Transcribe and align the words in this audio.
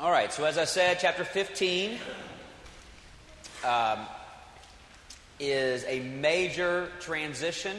All 0.00 0.12
right, 0.12 0.32
so 0.32 0.44
as 0.44 0.58
I 0.58 0.64
said, 0.64 0.98
chapter 1.00 1.24
15 1.24 1.98
um, 3.64 3.98
is 5.40 5.84
a 5.88 5.98
major 5.98 6.88
transition 7.00 7.76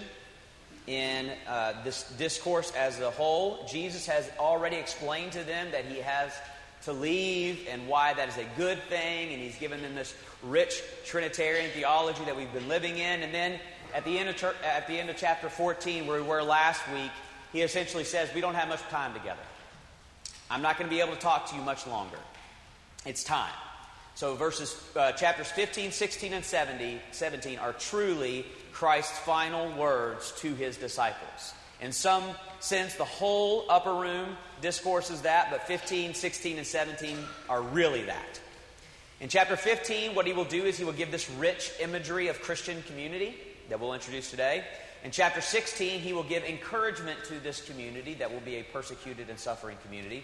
in 0.86 1.32
uh, 1.48 1.82
this 1.86 2.04
discourse 2.18 2.74
as 2.76 3.00
a 3.00 3.10
whole. 3.10 3.66
Jesus 3.72 4.06
has 4.08 4.30
already 4.38 4.76
explained 4.76 5.32
to 5.32 5.46
them 5.46 5.72
that 5.72 5.86
he 5.86 6.00
has 6.00 6.34
to 6.84 6.92
leave 6.92 7.66
and 7.72 7.88
why 7.88 8.14
that 8.14 8.28
is 8.28 8.36
a 8.36 8.48
good 8.58 8.84
thing, 8.90 9.32
and 9.32 9.42
he's 9.42 9.56
given 9.56 9.82
them 9.82 9.96
this 9.96 10.14
rich 10.44 10.84
Trinitarian 11.06 11.72
theology 11.72 12.26
that 12.26 12.36
we've 12.36 12.52
been 12.52 12.68
living 12.68 12.98
in. 12.98 13.22
And 13.22 13.34
then 13.34 13.62
at 13.96 14.04
the 14.04 14.20
end 14.20 14.28
of, 14.28 14.56
at 14.66 14.88
the 14.88 15.00
end 15.00 15.10
of 15.10 15.16
chapter 15.16 15.48
14, 15.48 16.06
where 16.06 16.22
we 16.22 16.28
were 16.28 16.44
last 16.44 16.82
week, 16.92 17.12
he 17.54 17.62
essentially 17.62 18.04
says, 18.04 18.30
We 18.36 18.42
don't 18.42 18.56
have 18.56 18.68
much 18.68 18.82
time 18.90 19.14
together. 19.14 19.40
I'm 20.50 20.62
not 20.62 20.78
going 20.78 20.90
to 20.90 20.96
be 20.96 21.02
able 21.02 21.14
to 21.14 21.20
talk 21.20 21.50
to 21.50 21.56
you 21.56 21.62
much 21.62 21.86
longer. 21.86 22.18
It's 23.06 23.24
time. 23.24 23.54
So 24.16 24.36
verses 24.36 24.76
uh, 24.96 25.14
chapters 25.14 25.48
15, 25.48 25.92
16, 25.92 26.34
and 26.34 26.44
70, 26.44 27.00
17 27.12 27.60
are 27.60 27.74
truly 27.74 28.46
Christ's 28.74 29.18
final 29.20 29.72
words 29.78 30.34
to 30.40 30.54
his 30.56 30.78
disciples. 30.78 31.54
In 31.82 31.94
some 31.94 32.24
sense, 32.60 32.96
the 32.96 33.06
whole 33.06 33.66
upper 33.70 33.94
room 33.94 34.36
discourses 34.62 35.22
that, 35.22 35.50
but 35.50 35.66
15, 35.68 36.14
16, 36.14 36.58
and 36.58 36.68
17 36.68 37.18
are 37.48 37.62
really 37.62 38.04
that. 38.04 38.42
In 39.22 39.30
chapter 39.30 39.56
15, 39.56 40.16
what 40.16 40.26
he 40.26 40.34
will 40.34 40.46
do 40.46 40.64
is 40.64 40.78
he 40.78 40.84
will 40.84 40.94
give 40.94 41.12
this 41.12 41.30
rich 41.32 41.72
imagery 41.80 42.28
of 42.28 42.42
Christian 42.42 42.82
community 42.84 43.36
that 43.70 43.80
we'll 43.80 43.94
introduce 43.94 44.30
today. 44.30 44.66
In 45.04 45.12
chapter 45.12 45.40
16, 45.40 46.02
he 46.02 46.12
will 46.12 46.24
give 46.24 46.44
encouragement 46.44 47.24
to 47.26 47.40
this 47.40 47.62
community 47.62 48.16
that 48.16 48.34
will 48.34 48.42
be 48.42 48.56
a 48.58 48.64
persecuted 48.64 49.30
and 49.30 49.40
suffering 49.40 49.78
community. 49.86 50.24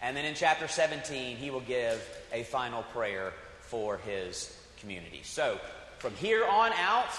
And 0.00 0.16
then 0.16 0.24
in 0.24 0.34
chapter 0.34 0.68
17, 0.68 1.36
he 1.36 1.50
will 1.50 1.60
give 1.60 2.00
a 2.32 2.44
final 2.44 2.84
prayer 2.84 3.32
for 3.60 3.96
his 3.98 4.56
community. 4.78 5.22
So, 5.24 5.58
from 5.98 6.14
here 6.14 6.44
on 6.44 6.72
out, 6.74 7.10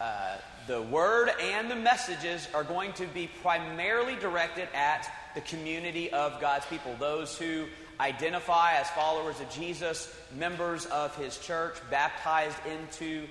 uh, 0.00 0.36
the 0.66 0.82
word 0.82 1.30
and 1.40 1.70
the 1.70 1.76
messages 1.76 2.46
are 2.54 2.62
going 2.62 2.92
to 2.92 3.06
be 3.06 3.28
primarily 3.42 4.14
directed 4.16 4.68
at 4.72 5.10
the 5.34 5.40
community 5.40 6.12
of 6.12 6.40
God's 6.40 6.66
people, 6.66 6.94
those 6.98 7.36
who 7.36 7.66
identify 7.98 8.74
as 8.74 8.88
followers 8.90 9.40
of 9.40 9.50
Jesus, 9.50 10.14
members 10.36 10.86
of 10.86 11.14
his 11.16 11.38
church, 11.38 11.76
baptized 11.90 12.56
into 12.66 13.26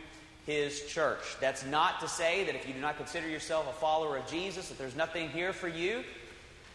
his 0.49 0.81
church. 0.87 1.21
That's 1.39 1.63
not 1.63 1.99
to 1.99 2.07
say 2.07 2.43
that 2.45 2.55
if 2.55 2.67
you 2.67 2.73
do 2.73 2.81
not 2.81 2.97
consider 2.97 3.29
yourself 3.29 3.69
a 3.69 3.73
follower 3.73 4.17
of 4.17 4.27
Jesus, 4.27 4.69
that 4.69 4.79
there's 4.79 4.95
nothing 4.95 5.29
here 5.29 5.53
for 5.53 5.67
you. 5.67 6.03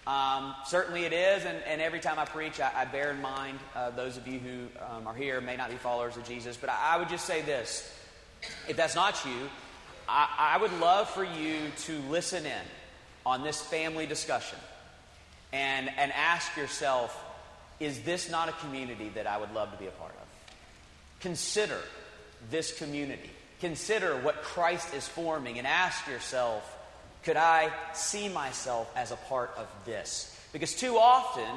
Um, 0.06 0.54
certainly 0.64 1.04
it 1.04 1.12
is, 1.12 1.44
and, 1.44 1.58
and, 1.66 1.80
every 1.80 1.98
time 1.98 2.18
I 2.18 2.24
preach, 2.24 2.60
I, 2.60 2.70
I 2.76 2.84
bear 2.84 3.10
in 3.10 3.20
mind 3.20 3.58
uh, 3.74 3.90
those 3.90 4.16
of 4.16 4.28
you 4.28 4.38
who 4.38 4.66
um, 4.84 5.08
are 5.08 5.14
here 5.14 5.40
may 5.40 5.56
not 5.56 5.70
be 5.70 5.76
followers 5.76 6.16
of 6.16 6.24
Jesus. 6.24 6.56
But 6.56 6.70
I, 6.70 6.94
I, 6.94 6.98
would 6.98 7.08
just 7.08 7.24
say 7.24 7.40
this 7.42 7.90
if 8.68 8.76
that's 8.76 8.94
not 8.94 9.24
you, 9.24 9.50
I, 10.08 10.52
I 10.54 10.58
would 10.58 10.78
love 10.78 11.10
for 11.10 11.24
you 11.24 11.56
to 11.86 11.98
listen 12.10 12.46
in 12.46 12.62
on 13.26 13.42
this 13.42 13.60
family 13.60 14.06
discussion 14.06 14.58
and, 15.52 15.90
and 15.96 16.12
ask 16.12 16.56
yourself 16.56 17.18
is 17.80 18.02
this 18.02 18.30
not 18.30 18.48
a 18.48 18.52
community 18.52 19.10
that 19.14 19.26
I 19.26 19.38
would 19.38 19.52
love 19.52 19.72
to 19.72 19.78
be 19.78 19.86
a 19.86 19.90
part 19.90 20.12
of? 20.12 20.26
Consider 21.20 21.80
this 22.50 22.78
community. 22.78 23.30
Consider 23.64 24.14
what 24.18 24.42
Christ 24.42 24.92
is 24.92 25.08
forming 25.08 25.56
and 25.56 25.66
ask 25.66 26.06
yourself 26.06 26.70
could 27.22 27.38
I 27.38 27.70
see 27.94 28.28
myself 28.28 28.92
as 28.94 29.10
a 29.10 29.16
part 29.16 29.52
of 29.56 29.66
this? 29.86 30.38
Because 30.52 30.74
too 30.74 30.98
often, 30.98 31.48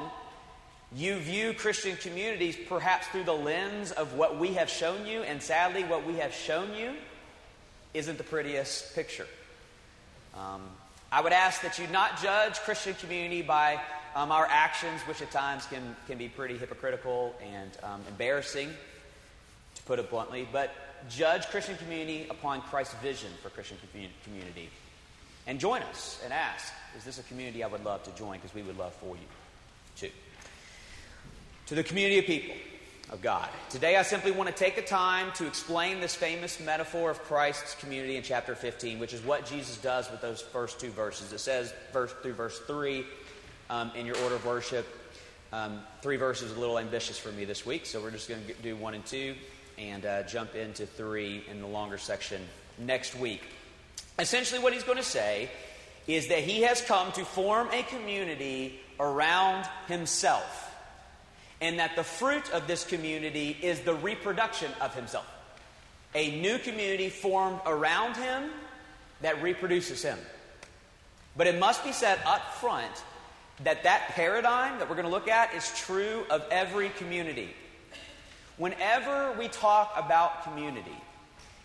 you 0.96 1.18
view 1.18 1.52
Christian 1.52 1.98
communities 1.98 2.56
perhaps 2.66 3.06
through 3.08 3.24
the 3.24 3.34
lens 3.34 3.92
of 3.92 4.14
what 4.14 4.38
we 4.38 4.54
have 4.54 4.70
shown 4.70 5.04
you, 5.04 5.20
and 5.20 5.42
sadly, 5.42 5.84
what 5.84 6.06
we 6.06 6.14
have 6.14 6.32
shown 6.32 6.74
you 6.74 6.94
isn't 7.92 8.16
the 8.16 8.24
prettiest 8.24 8.94
picture. 8.94 9.26
Um, 10.34 10.62
I 11.12 11.20
would 11.20 11.34
ask 11.34 11.60
that 11.60 11.78
you 11.78 11.86
not 11.88 12.22
judge 12.22 12.54
Christian 12.60 12.94
community 12.94 13.42
by 13.42 13.78
um, 14.16 14.32
our 14.32 14.46
actions, 14.50 15.02
which 15.02 15.20
at 15.20 15.30
times 15.30 15.66
can, 15.66 15.94
can 16.06 16.16
be 16.16 16.28
pretty 16.28 16.56
hypocritical 16.56 17.34
and 17.42 17.70
um, 17.82 18.00
embarrassing, 18.08 18.70
to 19.74 19.82
put 19.82 19.98
it 19.98 20.08
bluntly, 20.08 20.48
but 20.50 20.74
judge 21.08 21.46
Christian 21.46 21.76
community 21.76 22.26
upon 22.30 22.62
Christ's 22.62 22.94
vision 22.94 23.30
for 23.42 23.50
Christian 23.50 23.78
community 24.24 24.68
and 25.46 25.58
join 25.58 25.82
us 25.82 26.20
and 26.22 26.32
ask, 26.32 26.72
is 26.96 27.04
this 27.04 27.18
a 27.18 27.22
community 27.24 27.64
I 27.64 27.66
would 27.66 27.84
love 27.84 28.02
to 28.04 28.10
join? 28.12 28.38
Because 28.38 28.54
we 28.54 28.62
would 28.62 28.76
love 28.78 28.92
for 28.94 29.16
you 29.16 29.22
too. 29.96 30.10
To 31.66 31.74
the 31.74 31.82
community 31.82 32.18
of 32.18 32.26
people 32.26 32.54
of 33.10 33.22
God. 33.22 33.48
Today 33.70 33.96
I 33.96 34.02
simply 34.02 34.30
want 34.30 34.50
to 34.50 34.54
take 34.54 34.76
the 34.76 34.82
time 34.82 35.32
to 35.36 35.46
explain 35.46 36.00
this 36.00 36.14
famous 36.14 36.60
metaphor 36.60 37.10
of 37.10 37.22
Christ's 37.22 37.74
community 37.76 38.16
in 38.16 38.22
chapter 38.22 38.54
15, 38.54 38.98
which 38.98 39.14
is 39.14 39.22
what 39.22 39.46
Jesus 39.46 39.78
does 39.78 40.10
with 40.10 40.20
those 40.20 40.42
first 40.42 40.78
two 40.78 40.90
verses. 40.90 41.32
It 41.32 41.38
says 41.38 41.72
verse 41.92 42.12
through 42.22 42.34
verse 42.34 42.58
3 42.60 43.06
um, 43.70 43.90
in 43.96 44.04
your 44.04 44.18
order 44.18 44.34
of 44.34 44.44
worship. 44.44 44.86
Um, 45.50 45.80
three 46.02 46.16
verses 46.16 46.54
a 46.54 46.60
little 46.60 46.78
ambitious 46.78 47.18
for 47.18 47.32
me 47.32 47.46
this 47.46 47.64
week, 47.64 47.86
so 47.86 48.02
we're 48.02 48.10
just 48.10 48.28
going 48.28 48.44
to 48.44 48.52
do 48.62 48.76
one 48.76 48.92
and 48.92 49.06
two 49.06 49.34
and 49.78 50.04
uh, 50.04 50.22
jump 50.24 50.54
into 50.54 50.86
three 50.86 51.44
in 51.50 51.60
the 51.60 51.66
longer 51.66 51.98
section 51.98 52.42
next 52.78 53.14
week. 53.14 53.42
Essentially, 54.18 54.60
what 54.60 54.72
he's 54.72 54.82
going 54.82 54.98
to 54.98 55.04
say 55.04 55.48
is 56.06 56.28
that 56.28 56.40
he 56.40 56.62
has 56.62 56.80
come 56.80 57.12
to 57.12 57.24
form 57.24 57.68
a 57.72 57.82
community 57.84 58.80
around 58.98 59.66
himself, 59.86 60.74
and 61.60 61.78
that 61.78 61.94
the 61.96 62.02
fruit 62.02 62.50
of 62.52 62.66
this 62.66 62.84
community 62.84 63.56
is 63.62 63.80
the 63.80 63.94
reproduction 63.94 64.70
of 64.80 64.94
himself. 64.94 65.26
A 66.14 66.40
new 66.40 66.58
community 66.58 67.10
formed 67.10 67.60
around 67.66 68.16
him 68.16 68.50
that 69.20 69.42
reproduces 69.42 70.02
him. 70.02 70.18
But 71.36 71.46
it 71.46 71.58
must 71.58 71.84
be 71.84 71.92
said 71.92 72.18
up 72.26 72.54
front 72.54 72.90
that 73.64 73.82
that 73.84 74.08
paradigm 74.08 74.78
that 74.78 74.88
we're 74.88 74.96
going 74.96 75.06
to 75.06 75.12
look 75.12 75.28
at 75.28 75.54
is 75.54 75.70
true 75.76 76.24
of 76.30 76.44
every 76.50 76.88
community. 76.90 77.50
Whenever 78.58 79.32
we 79.38 79.48
talk 79.48 79.92
about 79.96 80.42
community, 80.44 80.96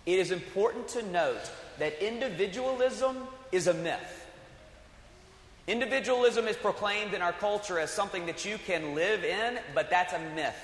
it 0.05 0.19
is 0.19 0.31
important 0.31 0.87
to 0.89 1.01
note 1.11 1.51
that 1.79 2.01
individualism 2.05 3.17
is 3.51 3.67
a 3.67 3.73
myth. 3.73 4.27
Individualism 5.67 6.47
is 6.47 6.57
proclaimed 6.57 7.13
in 7.13 7.21
our 7.21 7.31
culture 7.33 7.79
as 7.79 7.89
something 7.89 8.25
that 8.25 8.45
you 8.45 8.57
can 8.67 8.93
live 8.95 9.23
in, 9.23 9.59
but 9.73 9.89
that's 9.89 10.13
a 10.13 10.19
myth. 10.35 10.55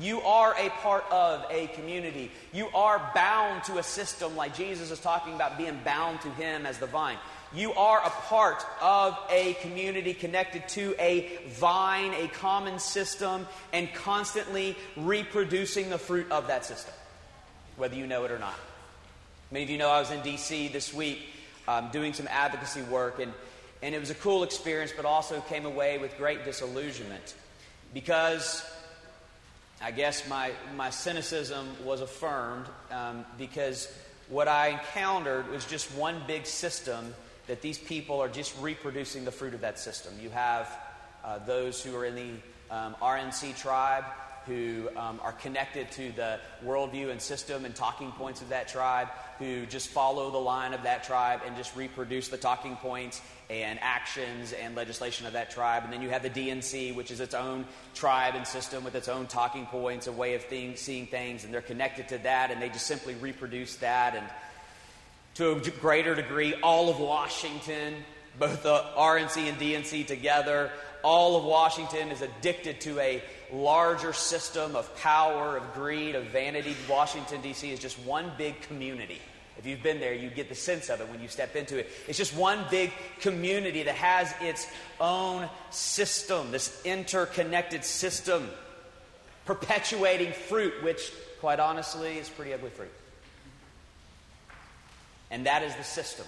You 0.00 0.20
are 0.22 0.54
a 0.58 0.70
part 0.70 1.04
of 1.10 1.44
a 1.50 1.66
community. 1.68 2.30
You 2.52 2.68
are 2.74 3.10
bound 3.14 3.64
to 3.64 3.78
a 3.78 3.82
system 3.82 4.36
like 4.36 4.56
Jesus 4.56 4.90
is 4.90 5.00
talking 5.00 5.34
about 5.34 5.58
being 5.58 5.78
bound 5.84 6.20
to 6.22 6.30
Him 6.30 6.66
as 6.66 6.78
the 6.78 6.86
vine. 6.86 7.18
You 7.54 7.72
are 7.72 8.04
a 8.04 8.10
part 8.10 8.64
of 8.82 9.18
a 9.30 9.54
community 9.62 10.12
connected 10.12 10.68
to 10.70 10.94
a 10.98 11.38
vine, 11.48 12.12
a 12.12 12.28
common 12.28 12.78
system, 12.78 13.46
and 13.72 13.92
constantly 13.94 14.76
reproducing 14.96 15.88
the 15.88 15.96
fruit 15.96 16.30
of 16.30 16.48
that 16.48 16.66
system, 16.66 16.92
whether 17.76 17.94
you 17.94 18.06
know 18.06 18.24
it 18.24 18.30
or 18.30 18.38
not. 18.38 18.54
Many 19.50 19.64
of 19.64 19.70
you 19.70 19.78
know 19.78 19.88
I 19.88 19.98
was 19.98 20.10
in 20.10 20.20
D.C. 20.20 20.68
this 20.68 20.92
week 20.92 21.20
um, 21.66 21.88
doing 21.90 22.12
some 22.12 22.28
advocacy 22.28 22.82
work, 22.82 23.18
and, 23.18 23.32
and 23.82 23.94
it 23.94 23.98
was 23.98 24.10
a 24.10 24.14
cool 24.16 24.42
experience, 24.42 24.92
but 24.94 25.06
also 25.06 25.40
came 25.42 25.64
away 25.64 25.96
with 25.96 26.18
great 26.18 26.44
disillusionment 26.44 27.34
because 27.94 28.62
I 29.80 29.90
guess 29.90 30.28
my, 30.28 30.50
my 30.76 30.90
cynicism 30.90 31.66
was 31.82 32.02
affirmed 32.02 32.66
um, 32.90 33.24
because 33.38 33.90
what 34.28 34.48
I 34.48 34.68
encountered 34.68 35.48
was 35.50 35.64
just 35.64 35.94
one 35.94 36.20
big 36.26 36.44
system 36.44 37.14
that 37.48 37.60
these 37.60 37.78
people 37.78 38.20
are 38.20 38.28
just 38.28 38.54
reproducing 38.60 39.24
the 39.24 39.32
fruit 39.32 39.54
of 39.54 39.62
that 39.62 39.78
system. 39.78 40.14
You 40.22 40.30
have 40.30 40.78
uh, 41.24 41.38
those 41.40 41.82
who 41.82 41.96
are 41.96 42.04
in 42.04 42.14
the 42.14 42.30
um, 42.70 42.94
RNC 43.02 43.56
tribe 43.56 44.04
who 44.48 44.88
um, 44.96 45.20
are 45.22 45.32
connected 45.32 45.90
to 45.92 46.10
the 46.12 46.40
worldview 46.64 47.10
and 47.10 47.20
system 47.20 47.66
and 47.66 47.74
talking 47.74 48.10
points 48.12 48.40
of 48.40 48.48
that 48.48 48.66
tribe, 48.66 49.08
who 49.38 49.66
just 49.66 49.88
follow 49.88 50.30
the 50.30 50.38
line 50.38 50.72
of 50.72 50.82
that 50.82 51.04
tribe 51.04 51.40
and 51.46 51.54
just 51.54 51.76
reproduce 51.76 52.28
the 52.28 52.36
talking 52.36 52.74
points 52.76 53.20
and 53.50 53.78
actions 53.82 54.54
and 54.54 54.74
legislation 54.74 55.26
of 55.26 55.34
that 55.34 55.50
tribe. 55.50 55.84
And 55.84 55.92
then 55.92 56.02
you 56.02 56.08
have 56.08 56.22
the 56.22 56.30
DNC, 56.30 56.94
which 56.94 57.10
is 57.10 57.20
its 57.20 57.34
own 57.34 57.66
tribe 57.94 58.34
and 58.34 58.46
system 58.46 58.84
with 58.84 58.94
its 58.94 59.08
own 59.08 59.26
talking 59.26 59.66
points, 59.66 60.06
a 60.06 60.12
way 60.12 60.34
of 60.34 60.42
thing, 60.44 60.76
seeing 60.76 61.06
things, 61.06 61.44
and 61.44 61.52
they're 61.52 61.60
connected 61.60 62.08
to 62.08 62.18
that, 62.18 62.50
and 62.50 62.60
they 62.60 62.70
just 62.70 62.86
simply 62.86 63.14
reproduce 63.16 63.76
that. 63.76 64.16
And 64.16 64.26
to 65.38 65.52
a 65.52 65.60
greater 65.80 66.16
degree, 66.16 66.52
all 66.64 66.90
of 66.90 66.98
Washington, 66.98 67.94
both 68.40 68.66
uh, 68.66 68.82
the 68.82 68.98
RNC 68.98 69.48
and 69.48 69.56
DNC 69.56 70.04
together, 70.04 70.72
all 71.04 71.36
of 71.36 71.44
Washington 71.44 72.08
is 72.08 72.22
addicted 72.22 72.80
to 72.80 72.98
a 72.98 73.22
larger 73.52 74.12
system 74.12 74.74
of 74.74 74.92
power, 74.96 75.56
of 75.56 75.74
greed, 75.74 76.16
of 76.16 76.24
vanity. 76.24 76.74
Washington, 76.90 77.40
D.C. 77.40 77.70
is 77.70 77.78
just 77.78 77.96
one 78.00 78.32
big 78.36 78.60
community. 78.62 79.20
If 79.58 79.64
you've 79.64 79.80
been 79.80 80.00
there, 80.00 80.12
you 80.12 80.28
get 80.28 80.48
the 80.48 80.56
sense 80.56 80.88
of 80.88 81.00
it 81.00 81.08
when 81.08 81.22
you 81.22 81.28
step 81.28 81.54
into 81.54 81.78
it. 81.78 81.88
It's 82.08 82.18
just 82.18 82.36
one 82.36 82.64
big 82.68 82.90
community 83.20 83.84
that 83.84 83.94
has 83.94 84.34
its 84.40 84.66
own 85.00 85.48
system, 85.70 86.50
this 86.50 86.82
interconnected 86.84 87.84
system. 87.84 88.50
perpetuating 89.44 90.32
fruit, 90.32 90.82
which, 90.82 91.12
quite 91.38 91.60
honestly, 91.60 92.18
is 92.18 92.28
pretty 92.28 92.52
ugly 92.52 92.70
fruit. 92.70 92.90
And 95.30 95.46
that 95.46 95.62
is 95.62 95.74
the 95.76 95.84
system. 95.84 96.26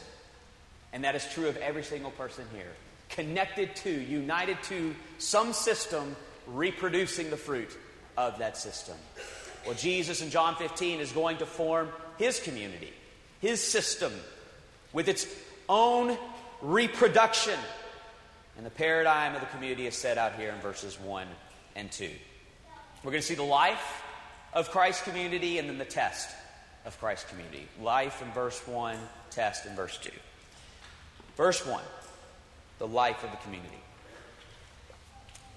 And 0.92 1.04
that 1.04 1.14
is 1.14 1.26
true 1.32 1.48
of 1.48 1.56
every 1.58 1.82
single 1.82 2.10
person 2.10 2.44
here. 2.54 2.72
Connected 3.10 3.74
to, 3.76 3.90
united 3.90 4.62
to 4.64 4.94
some 5.18 5.52
system 5.52 6.16
reproducing 6.46 7.30
the 7.30 7.36
fruit 7.36 7.76
of 8.16 8.38
that 8.38 8.56
system. 8.56 8.96
Well, 9.66 9.74
Jesus 9.74 10.22
in 10.22 10.30
John 10.30 10.56
15 10.56 11.00
is 11.00 11.12
going 11.12 11.38
to 11.38 11.46
form 11.46 11.88
his 12.18 12.40
community, 12.40 12.92
his 13.40 13.62
system, 13.62 14.12
with 14.92 15.08
its 15.08 15.26
own 15.68 16.16
reproduction. 16.60 17.58
And 18.56 18.66
the 18.66 18.70
paradigm 18.70 19.34
of 19.34 19.40
the 19.40 19.46
community 19.48 19.86
is 19.86 19.94
set 19.94 20.18
out 20.18 20.34
here 20.34 20.50
in 20.50 20.60
verses 20.60 20.98
1 21.00 21.26
and 21.76 21.90
2. 21.90 22.10
We're 23.02 23.12
going 23.12 23.22
to 23.22 23.26
see 23.26 23.34
the 23.34 23.42
life 23.42 24.02
of 24.52 24.70
Christ's 24.70 25.02
community 25.02 25.58
and 25.58 25.68
then 25.68 25.78
the 25.78 25.84
test 25.84 26.28
of 26.84 26.98
Christ's 26.98 27.28
community. 27.30 27.66
Life 27.80 28.22
in 28.22 28.30
verse 28.32 28.66
1, 28.66 28.96
test 29.30 29.66
in 29.66 29.74
verse 29.74 29.98
2. 29.98 30.10
Verse 31.36 31.64
1 31.66 31.82
the 32.80 32.86
life 32.88 33.22
of 33.22 33.30
the 33.30 33.36
community. 33.36 33.78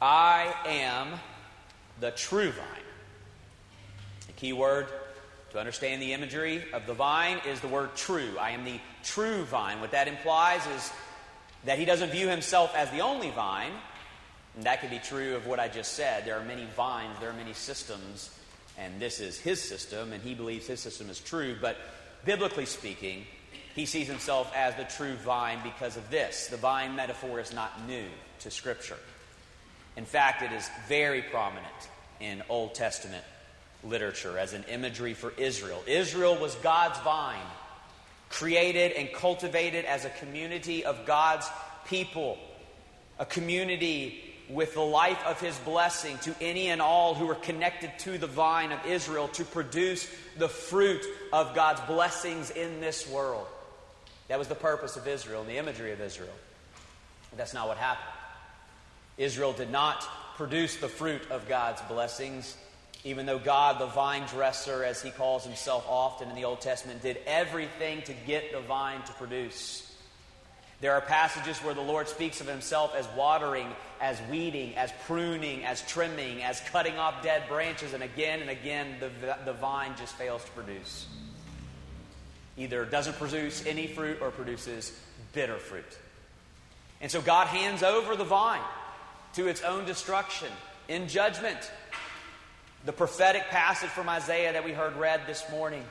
I 0.02 0.54
am 0.66 1.08
the 2.00 2.12
true 2.12 2.52
vine. 2.52 2.86
The 4.28 4.34
key 4.34 4.52
word 4.52 4.88
to 5.52 5.58
understand 5.60 6.02
the 6.02 6.12
imagery 6.12 6.66
of 6.74 6.86
the 6.86 6.94
vine 6.94 7.40
is 7.48 7.62
the 7.62 7.70
word 7.70 7.96
true. 7.96 8.32
I 8.38 8.52
am 8.52 8.66
the 8.66 8.80
true 9.04 9.44
vine. 9.46 9.80
What 9.80 9.92
that 9.92 10.10
implies 10.10 10.68
is 10.68 10.92
that 11.64 11.80
he 11.80 11.86
doesn't 11.86 12.10
view 12.10 12.28
himself 12.28 12.76
as 12.76 12.92
the 12.92 13.00
only 13.00 13.32
vine. 13.32 13.72
And 14.58 14.66
that 14.66 14.82
could 14.82 14.90
be 14.90 15.00
true 15.00 15.36
of 15.36 15.48
what 15.48 15.60
I 15.60 15.70
just 15.70 15.94
said. 15.94 16.26
There 16.26 16.38
are 16.38 16.44
many 16.44 16.66
vines, 16.76 17.18
there 17.22 17.30
are 17.30 17.34
many 17.34 17.54
systems, 17.54 18.38
and 18.78 19.00
this 19.00 19.20
is 19.20 19.40
his 19.40 19.62
system, 19.62 20.14
and 20.14 20.24
he 20.24 20.34
believes 20.34 20.68
his 20.68 20.80
system 20.80 21.10
is 21.10 21.20
true. 21.20 21.56
But 21.60 21.78
biblically 22.26 22.66
speaking, 22.66 23.26
he 23.76 23.86
sees 23.86 24.08
himself 24.08 24.52
as 24.56 24.76
the 24.76 24.84
true 24.84 25.16
vine 25.16 25.60
because 25.64 25.98
of 25.98 26.10
this. 26.10 26.48
The 26.48 26.58
vine 26.58 26.96
metaphor 26.96 27.40
is 27.40 27.54
not 27.54 27.88
new 27.88 28.06
to 28.40 28.52
Scripture. 28.52 28.98
In 29.96 30.06
fact, 30.06 30.42
it 30.42 30.52
is 30.52 30.70
very 30.88 31.22
prominent 31.22 31.66
in 32.20 32.42
Old 32.50 32.74
Testament 32.74 33.24
literature 33.84 34.38
as 34.38 34.54
an 34.54 34.64
imagery 34.70 35.14
for 35.14 35.34
Israel. 35.38 35.84
Israel 35.86 36.36
was 36.38 36.56
God's 36.56 36.98
vine, 37.00 37.46
created 38.30 38.94
and 38.94 39.12
cultivated 39.14 39.86
as 39.86 40.06
a 40.06 40.10
community 40.10 40.86
of 40.86 41.06
God's 41.06 41.48
people, 41.86 42.38
a 43.20 43.26
community 43.26 44.23
with 44.50 44.74
the 44.74 44.82
life 44.82 45.24
of 45.26 45.40
his 45.40 45.58
blessing 45.60 46.18
to 46.20 46.36
any 46.42 46.70
and 46.70 46.82
all 46.82 47.14
who 47.16 47.26
were 47.26 47.36
connected 47.36 47.92
to 48.00 48.18
the 48.18 48.28
vine 48.28 48.72
of 48.72 48.86
Israel 48.86 49.28
to 49.30 49.46
produce 49.46 50.08
the 50.38 50.50
fruit 50.50 51.06
of 51.32 51.56
God's 51.56 51.82
blessings 51.82 52.50
in 52.52 52.82
this 52.82 53.10
world. 53.10 53.48
That 54.28 54.40
was 54.40 54.48
the 54.48 54.56
purpose 54.56 54.96
of 54.96 55.08
Israel 55.08 55.42
and 55.42 55.50
the 55.50 55.58
imagery 55.58 55.92
of 55.92 56.02
Israel. 56.02 56.34
But 57.30 57.38
that's 57.38 57.54
not 57.54 57.68
what 57.68 57.78
happened. 57.78 58.10
Israel 59.18 59.54
did 59.54 59.70
not 59.70 60.08
produce 60.36 60.78
the 60.78 60.88
fruit 60.88 61.22
of 61.30 61.48
God's 61.48 61.82
blessings, 61.84 62.58
even 63.04 63.26
though 63.26 63.40
God, 63.40 63.80
the 63.80 63.88
vine 63.88 64.26
dresser, 64.28 64.84
as 64.84 65.02
he 65.02 65.12
calls 65.12 65.44
himself 65.44 65.86
often 65.88 66.30
in 66.30 66.36
the 66.36 66.46
Old 66.46 66.62
Testament, 66.62 67.02
did 67.02 67.18
everything 67.28 68.02
to 68.04 68.14
get 68.26 68.52
the 68.52 68.62
vine 68.62 69.04
to 69.04 69.14
produce. 69.14 69.93
There 70.82 70.94
are 70.94 71.02
passages 71.02 71.60
where 71.60 71.74
the 71.74 71.82
Lord 71.82 72.08
speaks 72.10 72.42
of 72.42 72.48
himself 72.48 72.94
as 72.96 73.08
watering, 73.16 73.68
as 74.02 74.20
weeding, 74.30 74.76
as 74.76 74.92
pruning, 75.06 75.64
as 75.64 75.82
trimming, 75.84 76.44
as 76.44 76.60
cutting 76.72 76.98
off 76.98 77.24
dead 77.24 77.44
branches, 77.48 77.94
and 77.94 78.04
again 78.04 78.42
and 78.42 78.50
again 78.50 78.96
the, 79.00 79.38
the 79.46 79.54
vine 79.54 79.94
just 79.98 80.16
fails 80.16 80.44
to 80.44 80.52
produce. 80.52 81.08
Either 82.58 82.86
doesn't 82.86 83.18
produce 83.18 83.66
any 83.66 83.88
fruit 83.88 84.22
or 84.22 84.30
produces 84.30 84.92
bitter 85.32 85.58
fruit. 85.58 85.98
And 87.02 87.10
so 87.12 87.22
God 87.22 87.48
hands 87.48 87.82
over 87.84 88.16
the 88.16 88.24
vine 88.24 88.62
to 89.34 89.48
its 89.48 89.62
own 89.62 89.86
destruction 89.86 90.50
in 90.88 91.08
judgment. 91.08 91.72
The 92.86 92.94
prophetic 92.94 93.44
passage 93.50 93.90
from 93.90 94.10
Isaiah 94.10 94.54
that 94.54 94.66
we 94.66 94.74
heard 94.74 94.96
read 94.96 95.22
this 95.28 95.44
morning. 95.50 95.84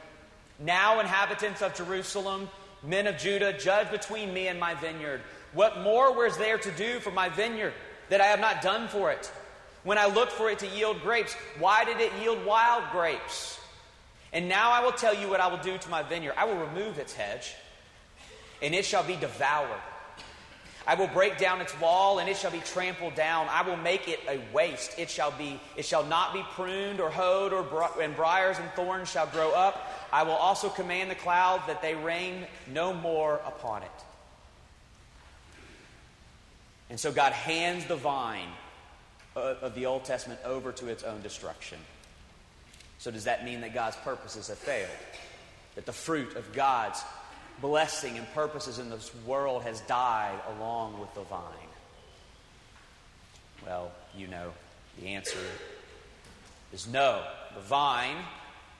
Now, 0.58 1.00
inhabitants 1.00 1.62
of 1.62 1.74
Jerusalem, 1.74 2.48
men 2.82 3.06
of 3.06 3.18
Judah, 3.18 3.52
judge 3.52 3.90
between 3.90 4.32
me 4.32 4.48
and 4.48 4.58
my 4.58 4.74
vineyard. 4.74 5.20
What 5.52 5.80
more 5.80 6.14
was 6.14 6.36
there 6.36 6.58
to 6.58 6.70
do 6.72 7.00
for 7.00 7.10
my 7.10 7.28
vineyard 7.28 7.74
that 8.08 8.20
I 8.20 8.26
have 8.26 8.40
not 8.40 8.62
done 8.62 8.88
for 8.88 9.10
it? 9.10 9.30
When 9.84 9.98
I 9.98 10.06
looked 10.06 10.32
for 10.32 10.50
it 10.50 10.60
to 10.60 10.66
yield 10.66 11.02
grapes, 11.02 11.34
why 11.58 11.84
did 11.84 12.00
it 12.00 12.12
yield 12.20 12.44
wild 12.44 12.84
grapes? 12.92 13.58
And 14.32 14.48
now 14.48 14.70
I 14.70 14.82
will 14.82 14.92
tell 14.92 15.14
you 15.14 15.28
what 15.28 15.40
I 15.40 15.48
will 15.48 15.58
do 15.58 15.76
to 15.76 15.88
my 15.90 16.02
vineyard. 16.02 16.34
I 16.36 16.44
will 16.44 16.56
remove 16.56 16.98
its 16.98 17.12
hedge, 17.12 17.54
and 18.62 18.74
it 18.74 18.84
shall 18.84 19.02
be 19.02 19.16
devoured. 19.16 19.80
I 20.86 20.94
will 20.94 21.06
break 21.06 21.38
down 21.38 21.60
its 21.60 21.78
wall, 21.80 22.18
and 22.18 22.28
it 22.28 22.36
shall 22.36 22.50
be 22.50 22.60
trampled 22.60 23.14
down. 23.14 23.46
I 23.50 23.62
will 23.62 23.76
make 23.76 24.08
it 24.08 24.20
a 24.28 24.40
waste. 24.52 24.98
It 24.98 25.08
shall 25.08 25.30
be. 25.30 25.60
It 25.76 25.84
shall 25.84 26.04
not 26.04 26.32
be 26.32 26.42
pruned 26.54 27.00
or 27.00 27.10
hoed, 27.10 27.52
or 27.52 27.62
bri- 27.62 28.04
and 28.04 28.16
briars 28.16 28.58
and 28.58 28.68
thorns 28.72 29.10
shall 29.10 29.26
grow 29.26 29.52
up. 29.52 30.08
I 30.12 30.24
will 30.24 30.32
also 30.32 30.68
command 30.68 31.10
the 31.10 31.14
clouds 31.14 31.64
that 31.66 31.82
they 31.82 31.94
rain 31.94 32.46
no 32.72 32.92
more 32.92 33.40
upon 33.46 33.82
it. 33.82 33.90
And 36.90 37.00
so 37.00 37.10
God 37.10 37.32
hands 37.32 37.86
the 37.86 37.96
vine 37.96 38.50
uh, 39.34 39.54
of 39.62 39.74
the 39.74 39.86
Old 39.86 40.04
Testament 40.04 40.40
over 40.44 40.72
to 40.72 40.88
its 40.88 41.02
own 41.04 41.22
destruction. 41.22 41.78
So, 42.98 43.10
does 43.10 43.24
that 43.24 43.44
mean 43.44 43.62
that 43.62 43.72
God's 43.74 43.96
purposes 43.96 44.48
have 44.48 44.58
failed? 44.58 44.90
That 45.74 45.86
the 45.86 45.92
fruit 45.92 46.36
of 46.36 46.52
God's 46.52 47.02
blessing 47.62 48.18
and 48.18 48.30
purposes 48.34 48.78
in 48.78 48.90
this 48.90 49.10
world 49.24 49.62
has 49.62 49.80
died 49.82 50.38
along 50.56 51.00
with 51.00 51.14
the 51.14 51.22
vine? 51.22 51.40
Well, 53.64 53.90
you 54.14 54.26
know 54.26 54.52
the 55.00 55.08
answer 55.08 55.38
is 56.72 56.86
no. 56.86 57.22
The 57.54 57.60
vine, 57.60 58.16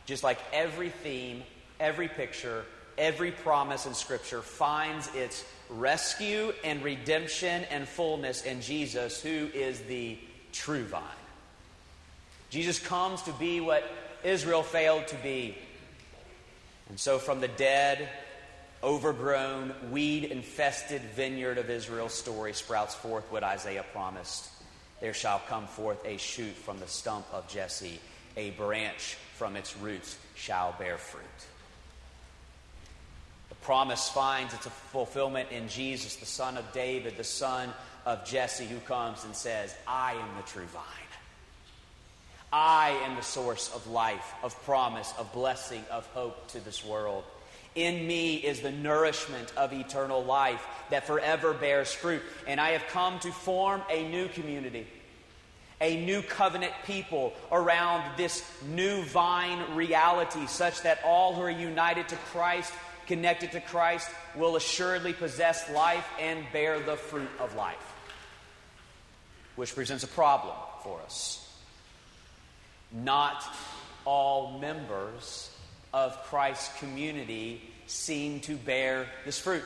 just 0.05 0.23
like 0.23 0.39
every 0.53 0.91
theme, 0.91 1.43
every 1.81 2.09
picture, 2.09 2.65
every 2.99 3.31
promise 3.31 3.87
in 3.87 3.95
Scripture, 3.95 4.43
finds 4.43 5.09
its 5.15 5.45
rescue 5.71 6.53
and 6.65 6.83
redemption 6.83 7.65
and 7.71 7.89
fullness 7.89 8.43
in 8.43 8.61
Jesus, 8.61 9.23
who 9.23 9.49
is 9.55 9.81
the 9.83 10.19
true 10.53 10.85
vine. 10.85 11.03
Jesus 12.51 12.79
comes 12.79 13.23
to 13.23 13.33
be 13.33 13.61
what 13.61 13.91
Israel 14.25 14.63
failed 14.63 15.07
to 15.09 15.17
be. 15.17 15.57
And 16.89 17.01
so, 17.01 17.19
from 17.19 17.41
the 17.41 17.49
dead, 17.49 18.09
overgrown, 18.83 19.73
weed 19.91 20.25
infested 20.25 21.03
vineyard 21.15 21.59
of 21.59 21.71
Israel's 21.71 22.15
story 22.15 22.53
sprouts 22.53 22.95
forth 22.95 23.31
what 23.31 23.45
Isaiah 23.45 23.85
promised. 23.93 24.49
There 25.01 25.15
shall 25.15 25.41
come 25.49 25.67
forth 25.67 26.05
a 26.05 26.17
shoot 26.17 26.55
from 26.55 26.79
the 26.79 26.87
stump 26.87 27.27
of 27.33 27.49
Jesse, 27.49 28.01
a 28.37 28.51
branch 28.51 29.17
from 29.37 29.57
its 29.57 29.77
roots 29.77 30.17
shall 30.35 30.75
bear 30.79 30.99
fruit. 30.99 31.23
The 33.49 33.55
promise 33.57 34.09
finds 34.09 34.55
its 34.55 34.67
fulfillment 34.67 35.51
in 35.51 35.69
Jesus, 35.69 36.17
the 36.17 36.27
son 36.27 36.57
of 36.57 36.73
David, 36.73 37.17
the 37.17 37.25
son 37.25 37.73
of 38.07 38.25
Jesse, 38.25 38.67
who 38.67 38.79
comes 38.81 39.25
and 39.25 39.35
says, 39.35 39.75
I 39.87 40.15
am 40.15 40.37
the 40.37 40.49
true 40.49 40.65
vine. 40.67 40.83
I 42.53 42.91
am 43.05 43.17
the 43.17 43.23
source 43.23 43.73
of 43.75 43.87
life, 43.87 44.35
of 44.43 44.61
promise, 44.65 45.13
of 45.19 45.33
blessing, 45.33 45.83
of 45.91 46.07
hope 46.09 46.49
to 46.49 46.61
this 46.61 46.85
world. 46.85 47.25
In 47.75 48.07
me 48.07 48.35
is 48.37 48.61
the 48.61 48.71
nourishment 48.71 49.53
of 49.57 49.73
eternal 49.73 50.23
life 50.23 50.65
that 50.91 51.07
forever 51.07 51.55
bears 51.55 51.93
fruit. 51.93 52.23
And 52.47 52.61
I 52.61 52.71
have 52.71 52.87
come 52.89 53.19
to 53.21 53.33
form 53.33 53.83
a 53.91 54.09
new 54.09 54.29
community, 54.29 54.87
a 55.81 56.05
new 56.05 56.23
covenant 56.23 56.73
people 56.85 57.33
around 57.51 58.17
this 58.17 58.45
new 58.69 59.03
vine 59.05 59.75
reality, 59.75 60.47
such 60.47 60.83
that 60.83 61.01
all 61.05 61.35
who 61.35 61.43
are 61.43 61.51
united 61.51 62.09
to 62.09 62.17
Christ, 62.17 62.73
connected 63.07 63.53
to 63.53 63.61
Christ, 63.61 64.09
will 64.37 64.57
assuredly 64.57 65.13
possess 65.13 65.69
life 65.71 66.07
and 66.21 66.45
bear 66.53 66.79
the 66.79 66.97
fruit 66.97 67.31
of 67.41 67.55
life. 67.55 67.95
Which 69.57 69.75
presents 69.75 70.05
a 70.05 70.09
problem 70.09 70.55
for 70.83 71.01
us 71.03 71.43
not 72.93 73.43
all 74.05 74.59
members 74.59 75.51
of 75.93 76.17
Christ's 76.25 76.79
community 76.79 77.61
seem 77.87 78.41
to 78.41 78.57
bear 78.57 79.07
this 79.25 79.39
fruit. 79.39 79.65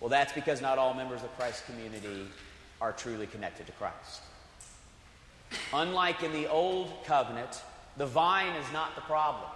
Well, 0.00 0.08
that's 0.08 0.32
because 0.32 0.60
not 0.60 0.78
all 0.78 0.94
members 0.94 1.22
of 1.22 1.36
Christ's 1.36 1.64
community 1.66 2.26
are 2.80 2.92
truly 2.92 3.26
connected 3.26 3.66
to 3.66 3.72
Christ. 3.72 4.22
Unlike 5.72 6.22
in 6.22 6.32
the 6.32 6.48
old 6.48 7.04
covenant, 7.04 7.62
the 7.96 8.06
vine 8.06 8.54
is 8.56 8.72
not 8.72 8.94
the 8.94 9.02
problem. 9.02 9.48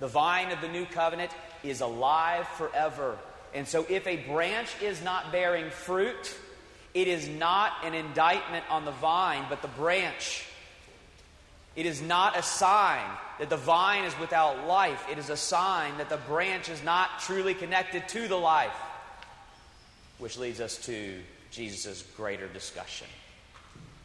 The 0.00 0.08
vine 0.08 0.50
of 0.50 0.60
the 0.60 0.68
new 0.68 0.84
covenant 0.84 1.30
is 1.62 1.80
alive 1.80 2.46
forever. 2.48 3.16
And 3.54 3.68
so, 3.68 3.86
if 3.88 4.06
a 4.06 4.16
branch 4.16 4.68
is 4.82 5.02
not 5.02 5.30
bearing 5.30 5.70
fruit, 5.70 6.36
It 6.94 7.08
is 7.08 7.26
not 7.26 7.72
an 7.84 7.94
indictment 7.94 8.64
on 8.68 8.84
the 8.84 8.90
vine, 8.90 9.46
but 9.48 9.62
the 9.62 9.68
branch. 9.68 10.44
It 11.74 11.86
is 11.86 12.02
not 12.02 12.38
a 12.38 12.42
sign 12.42 13.08
that 13.38 13.48
the 13.48 13.56
vine 13.56 14.04
is 14.04 14.18
without 14.18 14.66
life. 14.66 15.04
It 15.10 15.18
is 15.18 15.30
a 15.30 15.36
sign 15.36 15.96
that 15.98 16.08
the 16.08 16.18
branch 16.18 16.68
is 16.68 16.82
not 16.84 17.20
truly 17.20 17.54
connected 17.54 18.08
to 18.08 18.28
the 18.28 18.36
life. 18.36 18.76
Which 20.18 20.38
leads 20.38 20.60
us 20.60 20.76
to 20.86 21.18
Jesus' 21.50 22.04
greater 22.16 22.46
discussion. 22.48 23.06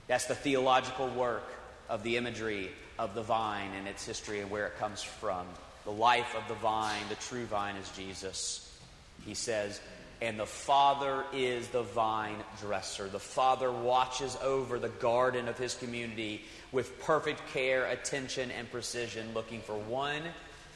That's 0.08 0.26
the 0.26 0.36
theological 0.36 1.10
work 1.10 1.44
of 1.90 2.04
the 2.04 2.18
imagery 2.18 2.72
of 2.98 3.14
the 3.14 3.22
vine 3.22 3.72
and 3.78 3.88
its 3.88 4.06
history 4.06 4.40
and 4.40 4.50
where 4.50 4.68
it 4.68 4.78
comes 4.78 5.04
from. 5.04 5.46
The 5.84 5.92
life 5.92 6.36
of 6.36 6.48
the 6.48 6.56
vine, 6.56 7.04
the 7.10 7.16
true 7.16 7.46
vine 7.46 7.76
is 7.76 7.90
Jesus. 7.92 8.80
He 9.26 9.34
says, 9.34 9.82
and 10.22 10.40
the 10.40 10.46
Father 10.46 11.24
is 11.32 11.68
the 11.68 11.84
vine 11.84 12.38
dresser. 12.60 13.08
The 13.08 13.20
Father 13.20 13.72
watches 13.72 14.36
over 14.42 14.80
the 14.80 14.90
garden 14.90 15.48
of 15.48 15.58
His 15.58 15.76
community 15.76 16.44
with 16.72 17.00
perfect 17.02 17.42
care, 17.54 17.86
attention, 17.86 18.50
and 18.52 18.70
precision, 18.72 19.34
looking 19.34 19.62
for 19.62 19.76
one 19.76 20.24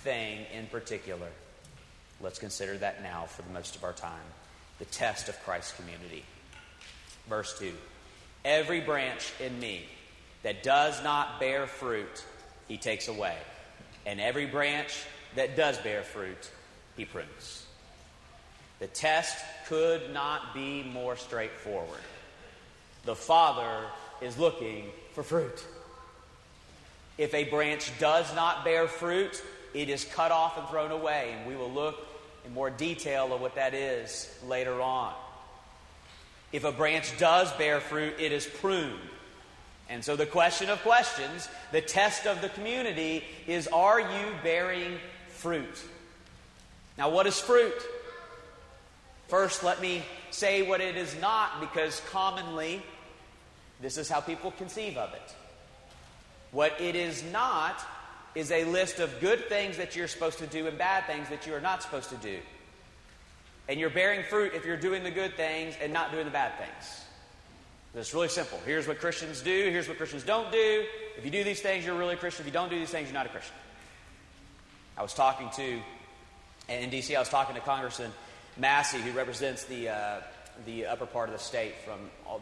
thing 0.04 0.46
in 0.54 0.68
particular. 0.68 1.28
Let's 2.22 2.40
consider 2.40 2.78
that 2.78 3.02
now 3.02 3.26
for 3.26 3.42
the 3.42 3.52
most 3.52 3.76
of 3.76 3.84
our 3.84 3.94
time 3.94 4.20
the 4.80 4.86
test 4.86 5.30
of 5.30 5.40
Christ's 5.44 5.74
community. 5.74 6.24
Verse 7.28 7.58
2 7.60 7.72
Every 8.44 8.82
branch 8.82 9.34
in 9.40 9.60
me 9.60 9.86
that 10.44 10.64
does 10.64 11.04
not 11.04 11.40
bear 11.40 11.68
fruit, 11.68 12.26
He 12.68 12.78
takes 12.78 13.08
away. 13.08 13.38
And 14.06 14.20
every 14.20 14.48
branch 14.48 15.04
that 15.36 15.56
does 15.56 15.78
bear 15.80 16.04
fruit, 16.04 16.50
He 16.98 17.06
prunes. 17.06 17.61
The 18.82 18.88
test 18.88 19.38
could 19.68 20.12
not 20.12 20.56
be 20.56 20.82
more 20.82 21.16
straightforward. 21.16 22.02
The 23.06 23.16
Father 23.16 23.86
is 24.22 24.40
looking 24.40 24.90
for 25.14 25.22
fruit. 25.22 25.64
If 27.20 27.36
a 27.36 27.44
branch 27.44 27.92
does 28.00 28.34
not 28.34 28.66
bear 28.66 28.88
fruit, 28.88 29.40
it 29.76 29.90
is 29.90 30.04
cut 30.04 30.32
off 30.32 30.58
and 30.58 30.68
thrown 30.68 30.90
away, 30.90 31.36
and 31.38 31.48
we 31.48 31.56
will 31.56 31.70
look 31.70 31.96
in 32.44 32.56
more 32.56 32.72
detail 32.72 33.36
of 33.36 33.40
what 33.40 33.54
that 33.54 33.76
is 33.76 34.28
later 34.48 34.82
on. 34.82 35.14
If 36.52 36.64
a 36.64 36.72
branch 36.72 37.16
does 37.20 37.52
bear 37.54 37.82
fruit, 37.82 38.16
it 38.18 38.32
is 38.32 38.48
pruned. 38.48 38.98
And 39.90 40.04
so, 40.04 40.16
the 40.16 40.26
question 40.26 40.72
of 40.72 40.82
questions, 40.82 41.48
the 41.72 41.82
test 41.82 42.26
of 42.26 42.42
the 42.42 42.50
community 42.50 43.24
is 43.46 43.68
are 43.68 44.00
you 44.00 44.26
bearing 44.42 44.98
fruit? 45.28 45.84
Now, 46.98 47.10
what 47.12 47.28
is 47.28 47.40
fruit? 47.40 47.80
First, 49.32 49.64
let 49.64 49.80
me 49.80 50.04
say 50.30 50.62
what 50.62 50.82
it 50.82 50.98
is 50.98 51.16
not, 51.22 51.62
because 51.62 52.02
commonly 52.12 52.82
this 53.82 53.98
is 53.98 54.10
how 54.10 54.20
people 54.20 54.52
conceive 54.52 54.98
of 54.98 55.14
it. 55.14 55.36
What 56.52 56.82
it 56.82 56.98
is 56.98 57.24
not 57.32 57.80
is 58.36 58.52
a 58.52 58.66
list 58.66 59.00
of 59.00 59.22
good 59.22 59.48
things 59.48 59.78
that 59.78 59.96
you're 59.96 60.10
supposed 60.10 60.40
to 60.40 60.48
do 60.48 60.68
and 60.68 60.78
bad 60.78 61.06
things 61.06 61.30
that 61.30 61.48
you 61.48 61.54
are 61.54 61.62
not 61.62 61.82
supposed 61.82 62.10
to 62.10 62.18
do. 62.18 62.40
And 63.70 63.80
you're 63.80 63.90
bearing 63.90 64.24
fruit 64.24 64.52
if 64.54 64.66
you're 64.66 64.76
doing 64.76 65.02
the 65.02 65.12
good 65.12 65.38
things 65.38 65.76
and 65.82 65.94
not 65.94 66.12
doing 66.12 66.26
the 66.26 66.32
bad 66.32 66.58
things. 66.58 67.06
It's 67.96 68.14
really 68.14 68.28
simple. 68.28 68.60
Here's 68.66 68.86
what 68.86 69.00
Christians 69.00 69.40
do, 69.40 69.70
here's 69.70 69.88
what 69.88 69.96
Christians 69.96 70.24
don't 70.24 70.52
do. 70.52 70.84
If 71.18 71.24
you 71.24 71.32
do 71.32 71.46
these 71.46 71.62
things, 71.62 71.86
you're 71.86 71.98
really 71.98 72.16
a 72.16 72.18
Christian. 72.18 72.44
If 72.44 72.48
you 72.48 72.54
don't 72.54 72.70
do 72.70 72.78
these 72.78 72.90
things, 72.90 73.08
you're 73.08 73.14
not 73.14 73.28
a 73.28 73.30
Christian. 73.30 73.56
I 74.98 75.02
was 75.02 75.14
talking 75.14 75.50
to, 75.56 75.80
in 76.68 76.90
D.C., 76.90 77.16
I 77.16 77.20
was 77.20 77.30
talking 77.30 77.56
to 77.56 77.62
Congressman 77.62 78.12
Massie, 78.58 79.00
who 79.00 79.12
represents 79.12 79.64
the, 79.66 79.90
uh, 79.90 80.22
the 80.66 80.86
upper 80.86 81.06
part 81.06 81.30
of 81.30 81.34
the 81.34 81.40
state 81.40 81.74
from 81.86 82.00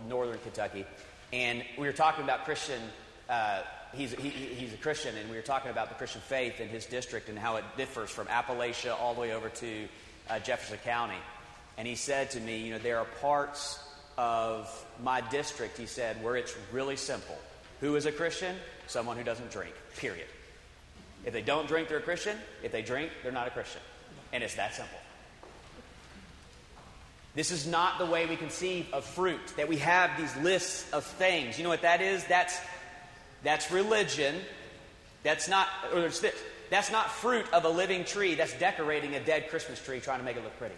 northern 0.07 0.39
Kentucky. 0.39 0.85
And 1.31 1.63
we 1.77 1.85
were 1.85 1.93
talking 1.93 2.23
about 2.23 2.45
Christian, 2.45 2.81
uh, 3.29 3.61
he's, 3.93 4.13
he, 4.13 4.29
he's 4.29 4.73
a 4.73 4.77
Christian, 4.77 5.15
and 5.15 5.29
we 5.29 5.35
were 5.35 5.43
talking 5.43 5.69
about 5.71 5.89
the 5.89 5.95
Christian 5.95 6.21
faith 6.21 6.59
in 6.59 6.67
his 6.69 6.85
district 6.85 7.29
and 7.29 7.37
how 7.37 7.57
it 7.57 7.63
differs 7.77 8.09
from 8.09 8.27
Appalachia 8.27 8.99
all 8.99 9.13
the 9.13 9.21
way 9.21 9.33
over 9.33 9.49
to 9.49 9.87
uh, 10.29 10.39
Jefferson 10.39 10.79
County. 10.83 11.17
And 11.77 11.87
he 11.87 11.95
said 11.95 12.31
to 12.31 12.39
me, 12.39 12.57
you 12.57 12.73
know, 12.73 12.79
there 12.79 12.97
are 12.97 13.05
parts 13.21 13.79
of 14.17 14.69
my 15.01 15.21
district, 15.21 15.77
he 15.77 15.85
said, 15.85 16.21
where 16.23 16.35
it's 16.35 16.55
really 16.71 16.97
simple. 16.97 17.37
Who 17.79 17.95
is 17.95 18.05
a 18.05 18.11
Christian? 18.11 18.55
Someone 18.87 19.15
who 19.15 19.23
doesn't 19.23 19.51
drink, 19.51 19.73
period. 19.95 20.27
If 21.25 21.33
they 21.33 21.41
don't 21.41 21.67
drink, 21.67 21.87
they're 21.87 21.99
a 21.99 22.01
Christian. 22.01 22.37
If 22.63 22.71
they 22.71 22.81
drink, 22.81 23.11
they're 23.23 23.31
not 23.31 23.47
a 23.47 23.51
Christian. 23.51 23.81
And 24.33 24.43
it's 24.43 24.55
that 24.55 24.73
simple. 24.73 24.97
This 27.35 27.51
is 27.51 27.67
not 27.67 27.99
the 27.99 28.05
way 28.05 28.25
we 28.25 28.35
conceive 28.35 28.87
of 28.91 29.05
fruit, 29.05 29.39
that 29.55 29.67
we 29.67 29.77
have 29.77 30.17
these 30.17 30.35
lists 30.37 30.91
of 30.91 31.05
things. 31.05 31.57
You 31.57 31.63
know 31.63 31.69
what 31.69 31.83
that 31.83 32.01
is? 32.01 32.23
That's, 32.25 32.59
that's 33.43 33.71
religion. 33.71 34.35
That's 35.23 35.47
not, 35.47 35.67
or 35.93 36.01
this, 36.01 36.35
that's 36.69 36.91
not 36.91 37.11
fruit 37.11 37.45
of 37.53 37.65
a 37.65 37.69
living 37.69 38.03
tree. 38.03 38.35
That's 38.35 38.57
decorating 38.57 39.15
a 39.15 39.19
dead 39.19 39.49
Christmas 39.49 39.83
tree 39.83 39.99
trying 39.99 40.19
to 40.19 40.25
make 40.25 40.37
it 40.37 40.43
look 40.43 40.57
pretty. 40.57 40.75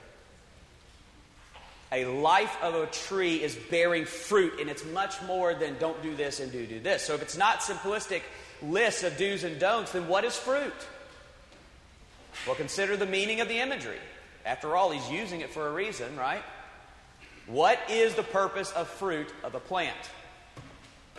A 1.93 2.05
life 2.05 2.55
of 2.61 2.75
a 2.75 2.85
tree 2.87 3.43
is 3.43 3.55
bearing 3.69 4.05
fruit, 4.05 4.59
and 4.61 4.69
it's 4.69 4.85
much 4.85 5.21
more 5.23 5.53
than 5.53 5.77
don't 5.77 6.01
do 6.01 6.15
this 6.15 6.39
and 6.39 6.51
do 6.51 6.65
do 6.65 6.79
this. 6.79 7.03
So 7.03 7.15
if 7.15 7.21
it's 7.21 7.37
not 7.37 7.59
simplistic 7.59 8.21
lists 8.61 9.03
of 9.03 9.17
do's 9.17 9.43
and 9.43 9.59
don'ts, 9.59 9.91
then 9.91 10.07
what 10.07 10.23
is 10.23 10.37
fruit? 10.37 10.73
Well, 12.47 12.55
consider 12.55 12.95
the 12.95 13.05
meaning 13.05 13.41
of 13.41 13.49
the 13.49 13.59
imagery. 13.59 13.99
After 14.45 14.75
all, 14.75 14.91
he's 14.91 15.09
using 15.09 15.41
it 15.41 15.49
for 15.49 15.67
a 15.67 15.71
reason, 15.71 16.15
right? 16.15 16.43
What 17.47 17.79
is 17.89 18.15
the 18.15 18.23
purpose 18.23 18.71
of 18.71 18.87
fruit 18.87 19.33
of 19.43 19.55
a 19.55 19.59
plant? 19.59 19.97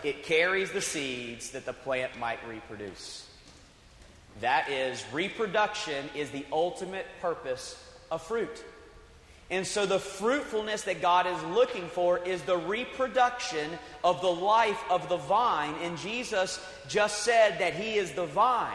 It 0.03 0.25
carries 0.25 0.73
the 0.73 0.81
seeds 0.81 1.51
that 1.51 1.65
the 1.65 1.73
plant 1.73 2.19
might 2.19 2.39
reproduce. 2.49 3.29
That 4.41 4.71
is, 4.71 5.05
reproduction 5.13 6.09
is 6.17 6.31
the 6.31 6.45
ultimate 6.51 7.07
purpose 7.21 7.83
of 8.11 8.23
fruit. 8.23 8.65
And 9.51 9.67
so, 9.67 9.85
the 9.85 9.99
fruitfulness 9.99 10.83
that 10.83 11.03
God 11.03 11.27
is 11.27 11.43
looking 11.55 11.87
for 11.89 12.19
is 12.19 12.41
the 12.43 12.57
reproduction 12.57 13.71
of 14.03 14.23
the 14.23 14.33
life 14.33 14.83
of 14.89 15.11
the 15.11 15.19
vine. 15.19 15.75
And 15.83 15.99
Jesus 15.99 16.59
just 16.89 17.23
said 17.23 17.59
that 17.59 17.75
He 17.75 17.97
is 17.97 18.13
the 18.13 18.25
vine, 18.25 18.73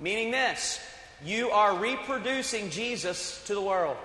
meaning 0.00 0.32
this 0.32 0.80
you 1.24 1.50
are 1.50 1.76
reproducing 1.76 2.70
Jesus 2.70 3.42
to 3.46 3.54
the 3.54 3.60
world. 3.60 3.96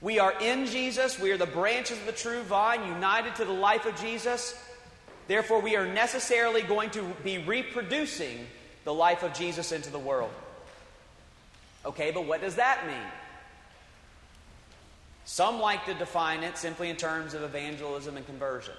We 0.00 0.18
are 0.18 0.32
in 0.40 0.66
Jesus. 0.66 1.18
We 1.18 1.32
are 1.32 1.36
the 1.36 1.46
branches 1.46 1.98
of 1.98 2.06
the 2.06 2.12
true 2.12 2.42
vine, 2.42 2.86
united 2.86 3.34
to 3.36 3.44
the 3.44 3.52
life 3.52 3.84
of 3.84 4.00
Jesus. 4.00 4.54
Therefore, 5.26 5.60
we 5.60 5.76
are 5.76 5.86
necessarily 5.86 6.62
going 6.62 6.90
to 6.90 7.02
be 7.24 7.38
reproducing 7.38 8.46
the 8.84 8.94
life 8.94 9.22
of 9.22 9.34
Jesus 9.34 9.72
into 9.72 9.90
the 9.90 9.98
world. 9.98 10.30
Okay, 11.84 12.10
but 12.12 12.26
what 12.26 12.40
does 12.40 12.56
that 12.56 12.86
mean? 12.86 13.12
Some 15.24 15.60
like 15.60 15.84
to 15.86 15.94
define 15.94 16.42
it 16.42 16.56
simply 16.56 16.88
in 16.88 16.96
terms 16.96 17.34
of 17.34 17.42
evangelism 17.42 18.16
and 18.16 18.24
conversion. 18.24 18.74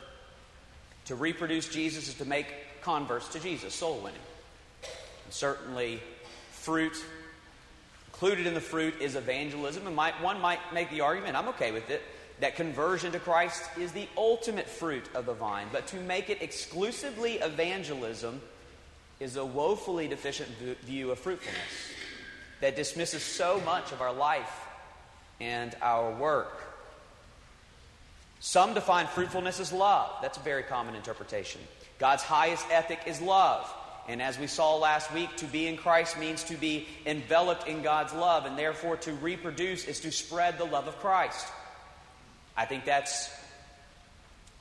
To 1.06 1.16
reproduce 1.16 1.68
Jesus 1.68 2.08
is 2.08 2.16
to 2.16 2.26
make 2.26 2.48
converts 2.82 3.28
to 3.30 3.40
Jesus, 3.40 3.74
soul 3.74 4.00
winning. 4.00 4.20
And 5.26 5.34
certainly, 5.34 6.02
fruit. 6.60 7.04
Included 8.08 8.48
in 8.48 8.54
the 8.54 8.62
fruit 8.62 8.96
is 9.00 9.16
evangelism. 9.16 9.88
And 9.88 9.96
might, 9.96 10.22
one 10.22 10.42
might 10.42 10.60
make 10.74 10.90
the 10.92 11.02
argument, 11.02 11.36
I'm 11.36 11.48
okay 11.50 11.72
with 11.72 11.90
it, 11.90 12.02
that 12.40 12.56
conversion 12.56 13.12
to 13.14 13.20
Christ 13.20 13.64
is 13.78 13.92
the 13.92 14.08
ultimate 14.16 14.68
fruit 14.68 15.06
of 15.16 15.26
the 15.26 15.34
vine. 15.34 15.68
But 15.72 15.88
to 15.88 15.98
make 15.98 16.30
it 16.30 16.42
exclusively 16.42 17.36
evangelism 17.36 18.42
is 19.20 19.36
a 19.36 19.46
woefully 19.46 20.08
deficient 20.08 20.50
view 20.84 21.12
of 21.12 21.20
fruitfulness 21.20 21.92
that 22.62 22.76
dismisses 22.76 23.24
so 23.24 23.62
much 23.66 23.92
of 23.92 24.02
our 24.02 24.14
life 24.14 24.68
and 25.42 25.76
our 25.82 26.12
work. 26.12 26.62
Some 28.40 28.74
define 28.74 29.08
fruitfulness 29.08 29.60
as 29.60 29.74
love. 29.74 30.12
That's 30.22 30.38
a 30.38 30.42
very 30.42 30.64
common 30.64 30.96
interpretation. 30.96 31.60
God's 32.00 32.24
highest 32.24 32.66
ethic 32.72 33.00
is 33.06 33.22
love. 33.22 33.70
And 34.10 34.24
as 34.24 34.40
we 34.40 34.48
saw 34.48 34.76
last 34.76 35.14
week, 35.14 35.30
to 35.38 35.46
be 35.46 35.68
in 35.68 35.78
Christ 35.78 36.18
means 36.18 36.44
to 36.46 36.56
be 36.56 36.88
enveloped 37.06 37.68
in 37.68 37.84
God's 37.84 38.12
love, 38.12 38.48
and 38.48 38.58
therefore 38.58 38.98
to 38.98 39.14
reproduce 39.14 39.86
is 39.86 40.00
to 40.00 40.12
spread 40.12 40.58
the 40.58 40.66
love 40.66 40.88
of 40.88 40.98
Christ. 40.98 41.48
I 42.58 42.66
think 42.66 42.86
that's 42.86 43.30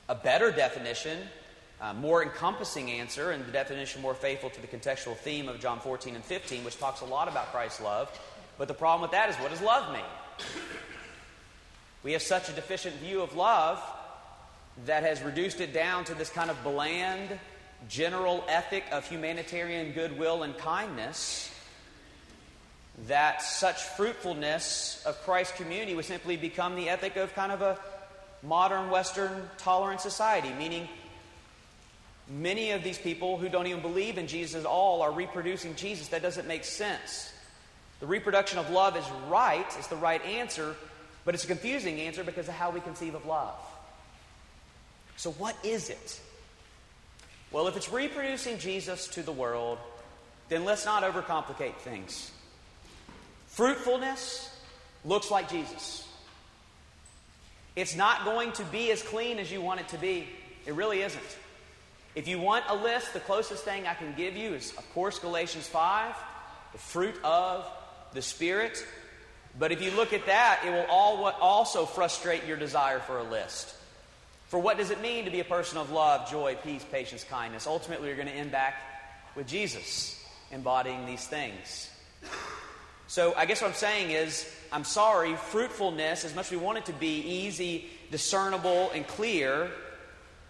a 0.07 0.13
better 0.13 0.51
definition, 0.51 1.17
a 1.81 1.95
more 1.95 2.21
encompassing 2.21 2.91
answer, 2.91 3.31
and 3.31 3.43
the 3.43 3.51
definition 3.51 4.03
more 4.03 4.13
faithful 4.13 4.51
to 4.51 4.61
the 4.61 4.67
contextual 4.67 5.17
theme 5.17 5.49
of 5.49 5.59
John 5.59 5.79
14 5.79 6.13
and 6.13 6.23
15, 6.23 6.63
which 6.63 6.77
talks 6.77 7.01
a 7.01 7.05
lot 7.05 7.27
about 7.27 7.51
Christ's 7.51 7.81
love. 7.81 8.07
But 8.59 8.67
the 8.67 8.75
problem 8.75 9.01
with 9.01 9.11
that 9.11 9.31
is 9.31 9.35
what 9.37 9.49
does 9.49 9.61
love 9.61 9.91
mean? 9.91 10.45
We 12.03 12.11
have 12.11 12.21
such 12.21 12.49
a 12.49 12.51
deficient 12.51 12.97
view 12.97 13.23
of 13.23 13.35
love 13.35 13.83
that 14.85 15.01
has 15.01 15.23
reduced 15.23 15.59
it 15.59 15.73
down 15.73 16.03
to 16.05 16.13
this 16.13 16.29
kind 16.29 16.51
of 16.51 16.63
bland, 16.63 17.39
general 17.87 18.43
ethic 18.47 18.83
of 18.91 19.07
humanitarian 19.07 19.93
goodwill 19.93 20.43
and 20.43 20.57
kindness, 20.57 21.51
that 23.07 23.41
such 23.41 23.81
fruitfulness 23.81 25.01
of 25.05 25.21
Christ's 25.23 25.55
community 25.55 25.95
would 25.95 26.05
simply 26.05 26.35
become 26.35 26.75
the 26.75 26.89
ethic 26.89 27.15
of 27.15 27.33
kind 27.33 27.51
of 27.51 27.61
a 27.61 27.79
modern 28.43 28.89
Western 28.89 29.49
tolerant 29.57 30.01
society, 30.01 30.51
meaning 30.57 30.87
many 32.27 32.71
of 32.71 32.83
these 32.83 32.97
people 32.97 33.37
who 33.37 33.49
don't 33.49 33.67
even 33.67 33.81
believe 33.81 34.17
in 34.17 34.27
Jesus 34.27 34.61
at 34.61 34.65
all 34.65 35.01
are 35.01 35.11
reproducing 35.11 35.75
Jesus. 35.75 36.09
That 36.09 36.21
doesn't 36.21 36.47
make 36.47 36.65
sense. 36.65 37.31
The 37.99 38.07
reproduction 38.07 38.59
of 38.59 38.69
love 38.69 38.95
is 38.95 39.05
right, 39.27 39.65
it's 39.77 39.87
the 39.87 39.95
right 39.95 40.23
answer, 40.25 40.75
but 41.25 41.35
it's 41.35 41.43
a 41.43 41.47
confusing 41.47 41.99
answer 42.01 42.23
because 42.23 42.47
of 42.47 42.53
how 42.53 42.69
we 42.69 42.79
conceive 42.79 43.15
of 43.15 43.25
love. 43.25 43.55
So, 45.17 45.31
what 45.31 45.55
is 45.65 45.89
it? 45.89 46.21
Well, 47.51 47.67
if 47.67 47.75
it's 47.75 47.91
reproducing 47.91 48.59
Jesus 48.59 49.07
to 49.09 49.23
the 49.23 49.31
world, 49.31 49.79
then 50.49 50.65
let's 50.65 50.85
not 50.85 51.03
overcomplicate 51.03 51.75
things. 51.77 52.31
Fruitfulness 53.47 54.55
looks 55.03 55.31
like 55.31 55.49
Jesus. 55.49 56.07
It's 57.75 57.95
not 57.95 58.25
going 58.25 58.51
to 58.53 58.63
be 58.65 58.91
as 58.91 59.01
clean 59.01 59.39
as 59.39 59.51
you 59.51 59.61
want 59.61 59.79
it 59.79 59.87
to 59.89 59.97
be. 59.97 60.27
It 60.65 60.73
really 60.73 61.01
isn't. 61.01 61.37
If 62.15 62.27
you 62.27 62.39
want 62.39 62.65
a 62.67 62.75
list, 62.75 63.13
the 63.13 63.19
closest 63.19 63.63
thing 63.63 63.87
I 63.87 63.93
can 63.93 64.13
give 64.15 64.35
you 64.35 64.53
is, 64.53 64.71
of 64.77 64.93
course, 64.93 65.19
Galatians 65.19 65.67
5, 65.67 66.15
the 66.73 66.77
fruit 66.77 67.15
of 67.23 67.65
the 68.13 68.21
Spirit. 68.21 68.85
But 69.57 69.71
if 69.71 69.81
you 69.81 69.91
look 69.91 70.13
at 70.13 70.25
that, 70.25 70.61
it 70.65 70.71
will 70.71 70.85
all 70.89 71.23
also 71.25 71.85
frustrate 71.85 72.45
your 72.45 72.57
desire 72.57 72.99
for 72.99 73.17
a 73.17 73.23
list. 73.23 73.73
For 74.49 74.59
what 74.59 74.77
does 74.77 74.89
it 74.89 74.99
mean 74.99 75.25
to 75.25 75.31
be 75.31 75.39
a 75.39 75.45
person 75.45 75.77
of 75.77 75.91
love, 75.91 76.29
joy, 76.29 76.57
peace, 76.63 76.83
patience, 76.91 77.23
kindness? 77.23 77.67
Ultimately, 77.67 78.07
you're 78.07 78.17
going 78.17 78.27
to 78.27 78.33
end 78.33 78.51
back 78.51 78.81
with 79.35 79.47
Jesus 79.47 80.19
embodying 80.51 81.05
these 81.05 81.25
things. 81.25 81.89
So, 83.05 83.35
I 83.37 83.45
guess 83.45 83.61
what 83.61 83.69
I'm 83.69 83.75
saying 83.75 84.09
is, 84.09 84.51
I'm 84.71 84.83
sorry, 84.83 85.35
fruitfulness, 85.35 86.25
as 86.25 86.33
much 86.33 86.47
as 86.47 86.51
we 86.51 86.57
want 86.57 86.79
it 86.79 86.85
to 86.85 86.93
be 86.93 87.19
easy, 87.21 87.89
discernible, 88.09 88.89
and 88.93 89.07
clear, 89.07 89.69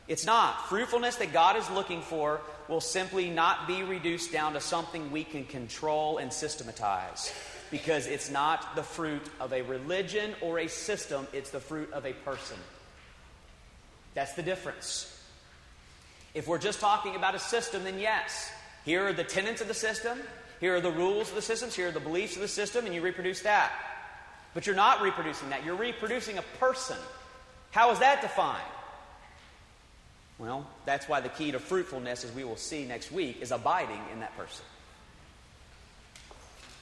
it's 0.07 0.25
not. 0.25 0.69
Fruitfulness 0.69 1.17
that 1.17 1.33
God 1.33 1.57
is 1.57 1.69
looking 1.69 2.01
for 2.01 2.39
will 2.69 2.81
simply 2.81 3.29
not 3.29 3.67
be 3.67 3.83
reduced 3.83 4.31
down 4.31 4.53
to 4.53 4.61
something 4.61 5.11
we 5.11 5.25
can 5.25 5.43
control 5.43 6.19
and 6.19 6.31
systematize 6.31 7.33
because 7.69 8.07
it's 8.07 8.31
not 8.31 8.77
the 8.77 8.83
fruit 8.83 9.29
of 9.41 9.51
a 9.51 9.61
religion 9.63 10.35
or 10.39 10.59
a 10.59 10.67
system, 10.67 11.27
it's 11.33 11.51
the 11.51 11.59
fruit 11.59 11.91
of 11.91 12.05
a 12.05 12.13
person. 12.13 12.57
That's 14.13 14.33
the 14.33 14.43
difference. 14.43 15.15
If 16.33 16.47
we're 16.47 16.59
just 16.59 16.79
talking 16.79 17.15
about 17.15 17.35
a 17.35 17.39
system, 17.39 17.83
then 17.83 17.99
yes, 17.99 18.51
here 18.85 19.07
are 19.07 19.13
the 19.13 19.23
tenets 19.23 19.61
of 19.61 19.67
the 19.67 19.73
system, 19.73 20.19
here 20.59 20.75
are 20.75 20.81
the 20.81 20.91
rules 20.91 21.29
of 21.29 21.35
the 21.35 21.41
systems, 21.41 21.75
here 21.75 21.87
are 21.87 21.91
the 21.91 21.99
beliefs 21.99 22.35
of 22.35 22.41
the 22.41 22.47
system, 22.47 22.85
and 22.85 22.93
you 22.93 23.01
reproduce 23.01 23.41
that. 23.41 23.71
But 24.53 24.65
you're 24.65 24.75
not 24.75 25.01
reproducing 25.01 25.49
that, 25.49 25.63
you're 25.63 25.75
reproducing 25.75 26.37
a 26.37 26.43
person. 26.59 26.97
How 27.71 27.91
is 27.91 27.99
that 27.99 28.21
defined? 28.21 28.61
Well, 30.37 30.65
that's 30.85 31.07
why 31.07 31.19
the 31.19 31.29
key 31.29 31.51
to 31.51 31.59
fruitfulness, 31.59 32.23
as 32.23 32.31
we 32.31 32.43
will 32.43 32.55
see 32.55 32.85
next 32.85 33.11
week, 33.11 33.41
is 33.41 33.51
abiding 33.51 34.01
in 34.13 34.21
that 34.21 34.35
person. 34.37 34.65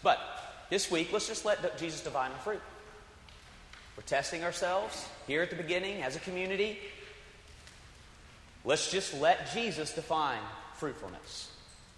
But 0.04 0.20
this 0.70 0.92
week, 0.92 1.12
let's 1.12 1.28
just 1.28 1.44
let 1.44 1.78
Jesus 1.78 2.02
divine 2.02 2.32
the 2.32 2.38
fruit. 2.38 2.62
We're 3.96 4.04
testing 4.04 4.44
ourselves 4.44 5.08
here 5.26 5.42
at 5.42 5.50
the 5.50 5.56
beginning 5.56 6.04
as 6.04 6.16
a 6.16 6.20
community. 6.20 6.78
Let's 8.68 8.92
just 8.92 9.14
let 9.22 9.54
Jesus 9.54 9.94
define 9.94 10.42
fruitfulness. 10.76 11.50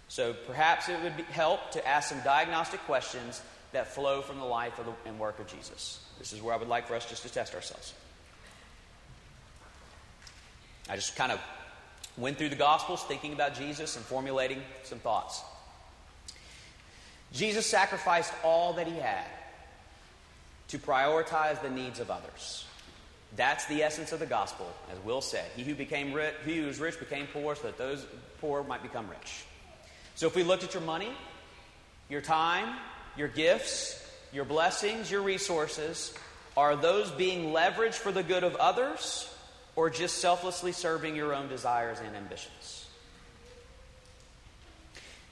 So 0.06 0.32
perhaps 0.46 0.88
it 0.88 1.02
would 1.02 1.12
help 1.32 1.72
to 1.72 1.84
ask 1.86 2.10
some 2.10 2.20
diagnostic 2.20 2.78
questions 2.82 3.42
that 3.72 3.88
flow 3.88 4.22
from 4.22 4.38
the 4.38 4.44
life 4.44 4.76
the, 4.76 4.84
and 5.04 5.18
work 5.18 5.40
of 5.40 5.48
Jesus. 5.48 5.98
This 6.20 6.32
is 6.32 6.40
where 6.40 6.54
I 6.54 6.56
would 6.56 6.68
like 6.68 6.86
for 6.86 6.94
us 6.94 7.06
just 7.06 7.24
to 7.24 7.28
test 7.28 7.56
ourselves. 7.56 7.92
I 10.88 10.94
just 10.94 11.16
kind 11.16 11.32
of 11.32 11.40
went 12.16 12.38
through 12.38 12.50
the 12.50 12.56
Gospels 12.56 13.02
thinking 13.02 13.32
about 13.32 13.54
Jesus 13.54 13.96
and 13.96 14.04
formulating 14.04 14.62
some 14.84 15.00
thoughts. 15.00 15.42
Jesus 17.32 17.66
sacrificed 17.66 18.32
all 18.44 18.74
that 18.74 18.86
he 18.86 18.94
had 18.94 19.26
to 20.68 20.78
prioritize 20.78 21.60
the 21.62 21.70
needs 21.70 21.98
of 21.98 22.12
others. 22.12 22.64
That's 23.36 23.64
the 23.66 23.82
essence 23.82 24.12
of 24.12 24.18
the 24.18 24.26
gospel, 24.26 24.70
as 24.92 24.98
Will 25.04 25.20
said. 25.20 25.44
He 25.56 25.62
who 25.62 25.74
became 25.74 26.12
rich, 26.12 26.34
he 26.44 26.58
who 26.58 26.66
was 26.66 26.80
rich 26.80 26.98
became 26.98 27.26
poor 27.32 27.54
so 27.54 27.62
that 27.62 27.78
those 27.78 28.04
poor 28.40 28.64
might 28.64 28.82
become 28.82 29.08
rich. 29.08 29.44
So 30.16 30.26
if 30.26 30.34
we 30.34 30.42
looked 30.42 30.64
at 30.64 30.74
your 30.74 30.82
money, 30.82 31.10
your 32.08 32.20
time, 32.20 32.76
your 33.16 33.28
gifts, 33.28 34.04
your 34.32 34.44
blessings, 34.44 35.10
your 35.10 35.22
resources, 35.22 36.12
are 36.56 36.74
those 36.74 37.10
being 37.12 37.52
leveraged 37.52 37.94
for 37.94 38.12
the 38.12 38.22
good 38.22 38.44
of 38.44 38.56
others 38.56 39.32
or 39.76 39.90
just 39.90 40.18
selflessly 40.18 40.72
serving 40.72 41.14
your 41.14 41.32
own 41.32 41.48
desires 41.48 41.98
and 42.04 42.16
ambitions? 42.16 42.86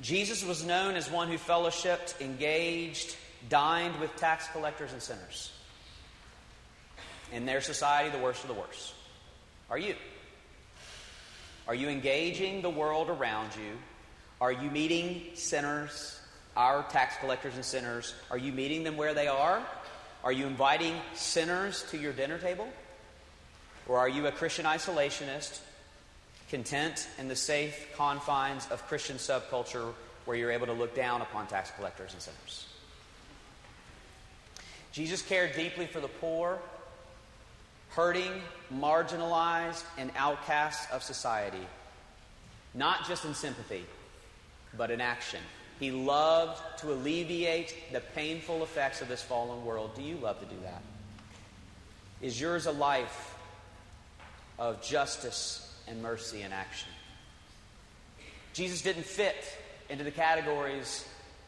Jesus 0.00 0.44
was 0.44 0.64
known 0.64 0.94
as 0.94 1.10
one 1.10 1.26
who 1.28 1.36
fellowshipped, 1.36 2.20
engaged, 2.20 3.16
dined 3.48 3.98
with 3.98 4.14
tax 4.16 4.46
collectors 4.48 4.92
and 4.92 5.02
sinners. 5.02 5.50
In 7.32 7.46
their 7.46 7.60
society, 7.60 8.10
the 8.10 8.22
worst 8.22 8.42
of 8.42 8.48
the 8.48 8.54
worst. 8.54 8.94
Are 9.70 9.78
you? 9.78 9.94
Are 11.66 11.74
you 11.74 11.88
engaging 11.88 12.62
the 12.62 12.70
world 12.70 13.10
around 13.10 13.50
you? 13.56 13.72
Are 14.40 14.52
you 14.52 14.70
meeting 14.70 15.22
sinners, 15.34 16.20
our 16.56 16.84
tax 16.84 17.16
collectors 17.20 17.54
and 17.54 17.64
sinners? 17.64 18.14
Are 18.30 18.38
you 18.38 18.52
meeting 18.52 18.84
them 18.84 18.96
where 18.96 19.14
they 19.14 19.28
are? 19.28 19.62
Are 20.24 20.32
you 20.32 20.46
inviting 20.46 20.94
sinners 21.14 21.84
to 21.90 21.98
your 21.98 22.12
dinner 22.12 22.38
table? 22.38 22.68
Or 23.86 23.98
are 23.98 24.08
you 24.08 24.26
a 24.26 24.32
Christian 24.32 24.64
isolationist 24.64 25.60
content 26.50 27.08
in 27.18 27.28
the 27.28 27.36
safe 27.36 27.88
confines 27.94 28.66
of 28.70 28.86
Christian 28.86 29.16
subculture 29.16 29.92
where 30.24 30.36
you're 30.36 30.50
able 30.50 30.66
to 30.66 30.72
look 30.72 30.94
down 30.94 31.22
upon 31.22 31.46
tax 31.46 31.70
collectors 31.70 32.12
and 32.12 32.20
sinners. 32.20 32.66
Jesus 34.92 35.22
cared 35.22 35.54
deeply 35.54 35.86
for 35.86 36.00
the 36.00 36.08
poor, 36.08 36.58
hurting, 37.98 38.30
marginalized, 38.72 39.82
and 39.96 40.12
outcasts 40.16 40.88
of 40.92 41.02
society, 41.02 41.66
not 42.72 43.04
just 43.08 43.24
in 43.24 43.34
sympathy, 43.34 43.84
but 44.76 44.92
in 44.92 45.00
action. 45.00 45.40
He 45.80 45.90
loved 45.90 46.60
to 46.78 46.92
alleviate 46.92 47.74
the 47.92 47.98
painful 48.14 48.62
effects 48.62 49.02
of 49.02 49.08
this 49.08 49.20
fallen 49.20 49.64
world. 49.64 49.96
Do 49.96 50.02
you 50.02 50.14
love 50.14 50.38
to 50.38 50.46
do 50.46 50.54
that? 50.62 50.80
Is 52.22 52.40
yours 52.40 52.66
a 52.66 52.72
life 52.72 53.34
of 54.60 54.80
justice 54.80 55.74
and 55.88 56.00
mercy 56.00 56.42
in 56.42 56.52
action. 56.52 56.88
Jesus 58.52 58.80
didn't 58.80 59.06
fit 59.06 59.36
into 59.88 60.04
the 60.04 60.12
categories 60.12 61.04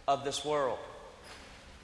of 0.09 0.25
this 0.25 0.45
world. 0.45 0.79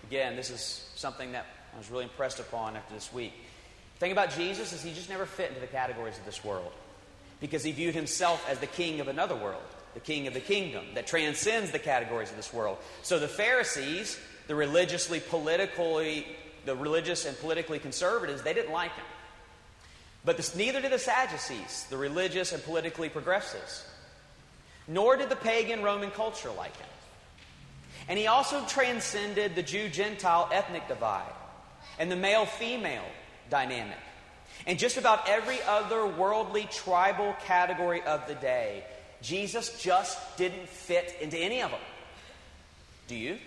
Again, 0.08 0.34
this 0.34 0.50
is 0.50 0.88
something 0.96 1.30
that 1.32 1.46
I 1.72 1.78
was 1.78 1.88
really 1.88 2.04
impressed 2.04 2.40
upon 2.40 2.74
after 2.74 2.94
this 2.94 3.12
week. 3.12 3.32
The 3.96 4.00
thing 4.00 4.12
about 4.12 4.30
Jesus 4.30 4.74
is 4.74 4.82
he 4.82 4.92
just 4.92 5.08
never 5.08 5.24
fit 5.24 5.48
into 5.48 5.60
the 5.60 5.66
categories 5.66 6.18
of 6.18 6.26
this 6.26 6.44
world 6.44 6.70
because 7.40 7.64
he 7.64 7.72
viewed 7.72 7.94
himself 7.94 8.46
as 8.46 8.58
the 8.58 8.66
king 8.66 9.00
of 9.00 9.08
another 9.08 9.34
world, 9.34 9.62
the 9.94 10.00
king 10.00 10.26
of 10.26 10.34
the 10.34 10.40
kingdom 10.40 10.84
that 10.94 11.06
transcends 11.06 11.70
the 11.70 11.78
categories 11.78 12.28
of 12.28 12.36
this 12.36 12.52
world. 12.52 12.76
So 13.00 13.18
the 13.18 13.26
Pharisees, 13.26 14.18
the 14.48 14.54
religiously, 14.54 15.18
politically, 15.20 16.26
the 16.66 16.76
religious 16.76 17.24
and 17.24 17.38
politically 17.38 17.78
conservatives, 17.78 18.42
they 18.42 18.52
didn't 18.52 18.72
like 18.72 18.92
him. 18.92 19.04
But 20.26 20.36
this, 20.36 20.54
neither 20.54 20.82
did 20.82 20.92
the 20.92 20.98
Sadducees, 20.98 21.86
the 21.88 21.96
religious 21.96 22.52
and 22.52 22.62
politically 22.64 23.08
progressives. 23.08 23.86
Nor 24.86 25.16
did 25.16 25.30
the 25.30 25.36
pagan 25.36 25.82
Roman 25.82 26.10
culture 26.10 26.50
like 26.50 26.76
him. 26.76 26.88
And 28.10 28.18
he 28.18 28.26
also 28.26 28.62
transcended 28.66 29.54
the 29.54 29.62
Jew 29.62 29.88
Gentile 29.88 30.50
ethnic 30.52 30.86
divide 30.86 31.32
and 31.98 32.12
the 32.12 32.16
male 32.16 32.44
female 32.44 33.06
dynamic. 33.50 33.98
And 34.66 34.78
just 34.78 34.96
about 34.96 35.28
every 35.28 35.58
other 35.62 36.06
worldly 36.06 36.68
tribal 36.70 37.34
category 37.44 38.02
of 38.02 38.26
the 38.26 38.34
day, 38.34 38.84
Jesus 39.22 39.80
just 39.82 40.18
didn't 40.36 40.68
fit 40.68 41.16
into 41.20 41.36
any 41.36 41.62
of 41.62 41.70
them. 41.70 41.80
Do 43.08 43.16
you? 43.16 43.38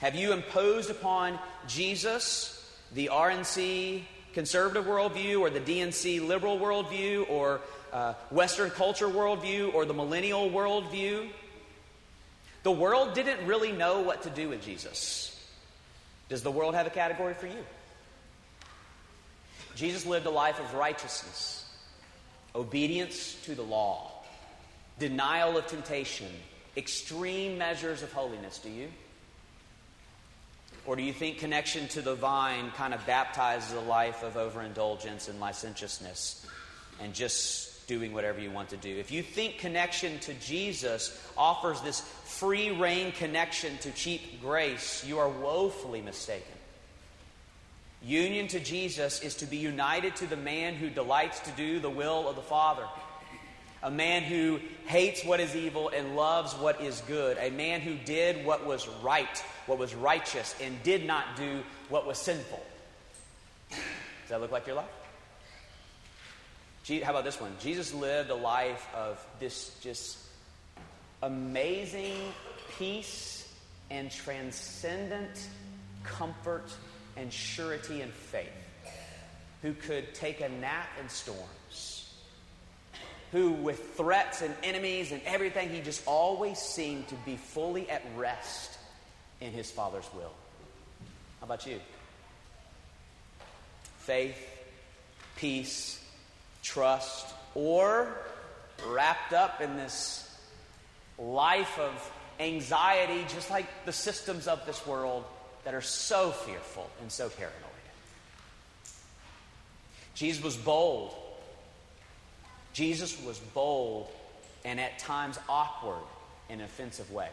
Have 0.00 0.14
you 0.14 0.32
imposed 0.32 0.90
upon 0.90 1.38
Jesus 1.66 2.52
the 2.92 3.10
RNC 3.12 4.02
conservative 4.36 4.84
worldview 4.84 5.40
or 5.40 5.48
the 5.48 5.60
DNC 5.60 6.26
liberal 6.26 6.58
worldview 6.58 7.28
or 7.30 7.60
uh, 7.92 8.12
Western 8.30 8.70
culture 8.70 9.08
worldview 9.08 9.72
or 9.72 9.86
the 9.86 9.94
millennial 9.94 10.50
worldview. 10.50 11.26
The 12.62 12.70
world 12.70 13.14
didn't 13.14 13.46
really 13.46 13.72
know 13.72 14.00
what 14.00 14.24
to 14.24 14.30
do 14.30 14.50
with 14.50 14.62
Jesus. 14.62 15.35
Does 16.28 16.42
the 16.42 16.50
world 16.50 16.74
have 16.74 16.86
a 16.86 16.90
category 16.90 17.34
for 17.34 17.46
you? 17.46 17.64
Jesus 19.74 20.06
lived 20.06 20.26
a 20.26 20.30
life 20.30 20.58
of 20.58 20.74
righteousness, 20.74 21.64
obedience 22.54 23.36
to 23.44 23.54
the 23.54 23.62
law, 23.62 24.10
denial 24.98 25.56
of 25.56 25.66
temptation, 25.66 26.30
extreme 26.76 27.58
measures 27.58 28.02
of 28.02 28.12
holiness. 28.12 28.58
Do 28.58 28.70
you? 28.70 28.88
Or 30.86 30.96
do 30.96 31.02
you 31.02 31.12
think 31.12 31.38
connection 31.38 31.88
to 31.88 32.00
the 32.00 32.14
vine 32.14 32.70
kind 32.70 32.94
of 32.94 33.04
baptizes 33.06 33.72
a 33.72 33.80
life 33.80 34.22
of 34.22 34.36
overindulgence 34.36 35.28
and 35.28 35.40
licentiousness 35.40 36.46
and 37.00 37.12
just 37.12 37.65
doing 37.86 38.12
whatever 38.12 38.40
you 38.40 38.50
want 38.50 38.70
to 38.70 38.76
do? 38.76 38.96
If 38.96 39.10
you 39.10 39.22
think 39.22 39.58
connection 39.58 40.18
to 40.20 40.34
Jesus 40.34 41.20
offers 41.36 41.80
this 41.80 42.00
free 42.00 42.70
rein 42.70 43.12
connection 43.12 43.78
to 43.78 43.90
cheap 43.92 44.40
grace, 44.40 45.04
you 45.06 45.18
are 45.18 45.28
woefully 45.28 46.02
mistaken. 46.02 46.52
Union 48.02 48.46
to 48.48 48.60
Jesus 48.60 49.20
is 49.22 49.34
to 49.36 49.46
be 49.46 49.56
united 49.56 50.14
to 50.16 50.26
the 50.26 50.36
man 50.36 50.74
who 50.74 50.90
delights 50.90 51.40
to 51.40 51.50
do 51.52 51.80
the 51.80 51.90
will 51.90 52.28
of 52.28 52.36
the 52.36 52.42
Father. 52.42 52.84
A 53.82 53.90
man 53.90 54.22
who 54.22 54.60
hates 54.86 55.24
what 55.24 55.40
is 55.40 55.54
evil 55.54 55.90
and 55.94 56.16
loves 56.16 56.54
what 56.54 56.80
is 56.80 57.02
good. 57.02 57.36
A 57.38 57.50
man 57.50 57.80
who 57.80 57.94
did 57.94 58.44
what 58.44 58.66
was 58.66 58.88
right, 59.02 59.38
what 59.66 59.78
was 59.78 59.94
righteous, 59.94 60.54
and 60.60 60.82
did 60.82 61.06
not 61.06 61.36
do 61.36 61.62
what 61.88 62.06
was 62.06 62.18
sinful. 62.18 62.64
Does 63.70 63.78
that 64.30 64.40
look 64.40 64.50
like 64.50 64.66
your 64.66 64.76
life? 64.76 65.05
How 66.88 67.10
about 67.10 67.24
this 67.24 67.40
one? 67.40 67.52
Jesus 67.60 67.92
lived 67.92 68.30
a 68.30 68.36
life 68.36 68.86
of 68.94 69.24
this 69.40 69.76
just 69.80 70.18
amazing 71.20 72.14
peace 72.78 73.52
and 73.90 74.08
transcendent 74.08 75.48
comfort 76.04 76.72
and 77.16 77.32
surety 77.32 78.02
and 78.02 78.12
faith, 78.12 78.46
who 79.62 79.72
could 79.72 80.14
take 80.14 80.40
a 80.40 80.48
nap 80.48 80.86
in 81.02 81.08
storms, 81.08 82.14
who, 83.32 83.50
with 83.50 83.96
threats 83.96 84.42
and 84.42 84.54
enemies 84.62 85.10
and 85.10 85.20
everything, 85.26 85.68
he 85.70 85.80
just 85.80 86.06
always 86.06 86.58
seemed 86.58 87.08
to 87.08 87.16
be 87.24 87.36
fully 87.36 87.90
at 87.90 88.04
rest 88.16 88.78
in 89.40 89.50
his 89.50 89.72
Father's 89.72 90.08
will. 90.14 90.32
How 91.40 91.46
about 91.46 91.66
you? 91.66 91.80
Faith, 93.98 94.38
peace, 95.34 96.00
trust, 96.66 97.32
or 97.54 98.08
wrapped 98.88 99.32
up 99.32 99.60
in 99.60 99.76
this 99.76 100.36
life 101.18 101.78
of 101.78 102.12
anxiety, 102.40 103.24
just 103.28 103.50
like 103.50 103.66
the 103.86 103.92
systems 103.92 104.48
of 104.48 104.64
this 104.66 104.86
world 104.86 105.24
that 105.64 105.74
are 105.74 105.80
so 105.80 106.30
fearful 106.30 106.90
and 107.00 107.10
so 107.10 107.28
paranoid. 107.28 107.54
Jesus 110.14 110.42
was 110.42 110.56
bold. 110.56 111.14
Jesus 112.72 113.22
was 113.22 113.38
bold 113.38 114.08
and 114.64 114.80
at 114.80 114.98
times 114.98 115.38
awkward 115.48 116.02
in 116.48 116.60
an 116.60 116.64
offensive 116.64 117.10
way. 117.12 117.28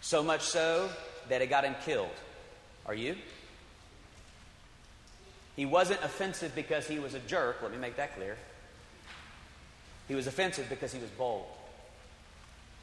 So 0.00 0.22
much 0.22 0.42
so 0.42 0.88
that 1.28 1.42
it 1.42 1.48
got 1.48 1.64
him 1.64 1.74
killed. 1.84 2.08
Are 2.86 2.94
you? 2.94 3.16
He 5.58 5.66
wasn't 5.66 6.00
offensive 6.04 6.54
because 6.54 6.86
he 6.86 7.00
was 7.00 7.14
a 7.14 7.18
jerk, 7.18 7.56
let 7.62 7.72
me 7.72 7.78
make 7.78 7.96
that 7.96 8.14
clear. 8.14 8.36
He 10.06 10.14
was 10.14 10.28
offensive 10.28 10.68
because 10.68 10.92
he 10.92 11.00
was 11.00 11.10
bold. 11.10 11.46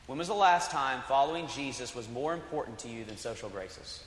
When 0.07 0.17
was 0.17 0.27
the 0.27 0.33
last 0.33 0.71
time 0.71 1.01
following 1.07 1.47
Jesus 1.47 1.95
was 1.95 2.09
more 2.09 2.33
important 2.33 2.79
to 2.79 2.89
you 2.89 3.05
than 3.05 3.15
social 3.15 3.47
graces? 3.47 4.03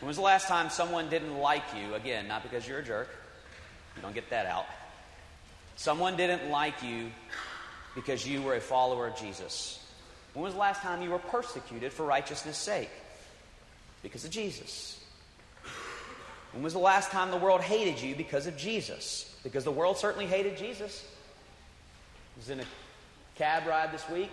When 0.00 0.08
was 0.08 0.16
the 0.16 0.24
last 0.24 0.48
time 0.48 0.68
someone 0.68 1.08
didn't 1.08 1.38
like 1.38 1.62
you? 1.80 1.94
Again, 1.94 2.26
not 2.26 2.42
because 2.42 2.66
you're 2.66 2.80
a 2.80 2.84
jerk. 2.84 3.08
You 3.94 4.02
don't 4.02 4.12
get 4.12 4.28
that 4.30 4.46
out. 4.46 4.66
Someone 5.76 6.16
didn't 6.16 6.50
like 6.50 6.82
you 6.82 7.12
because 7.94 8.26
you 8.26 8.42
were 8.42 8.56
a 8.56 8.60
follower 8.60 9.06
of 9.06 9.16
Jesus. 9.16 9.78
When 10.34 10.42
was 10.42 10.54
the 10.54 10.58
last 10.58 10.82
time 10.82 11.02
you 11.02 11.10
were 11.10 11.20
persecuted 11.20 11.92
for 11.92 12.04
righteousness' 12.04 12.58
sake? 12.58 12.90
Because 14.02 14.24
of 14.24 14.32
Jesus. 14.32 14.98
When 16.52 16.62
was 16.62 16.74
the 16.74 16.78
last 16.78 17.10
time 17.10 17.30
the 17.30 17.36
world 17.38 17.62
hated 17.62 18.00
you 18.00 18.14
because 18.14 18.46
of 18.46 18.56
Jesus? 18.56 19.34
Because 19.42 19.64
the 19.64 19.70
world 19.70 19.96
certainly 19.96 20.26
hated 20.26 20.56
Jesus. 20.56 21.04
I 22.36 22.38
was 22.38 22.50
in 22.50 22.60
a 22.60 22.64
cab 23.36 23.66
ride 23.66 23.92
this 23.92 24.08
week, 24.10 24.30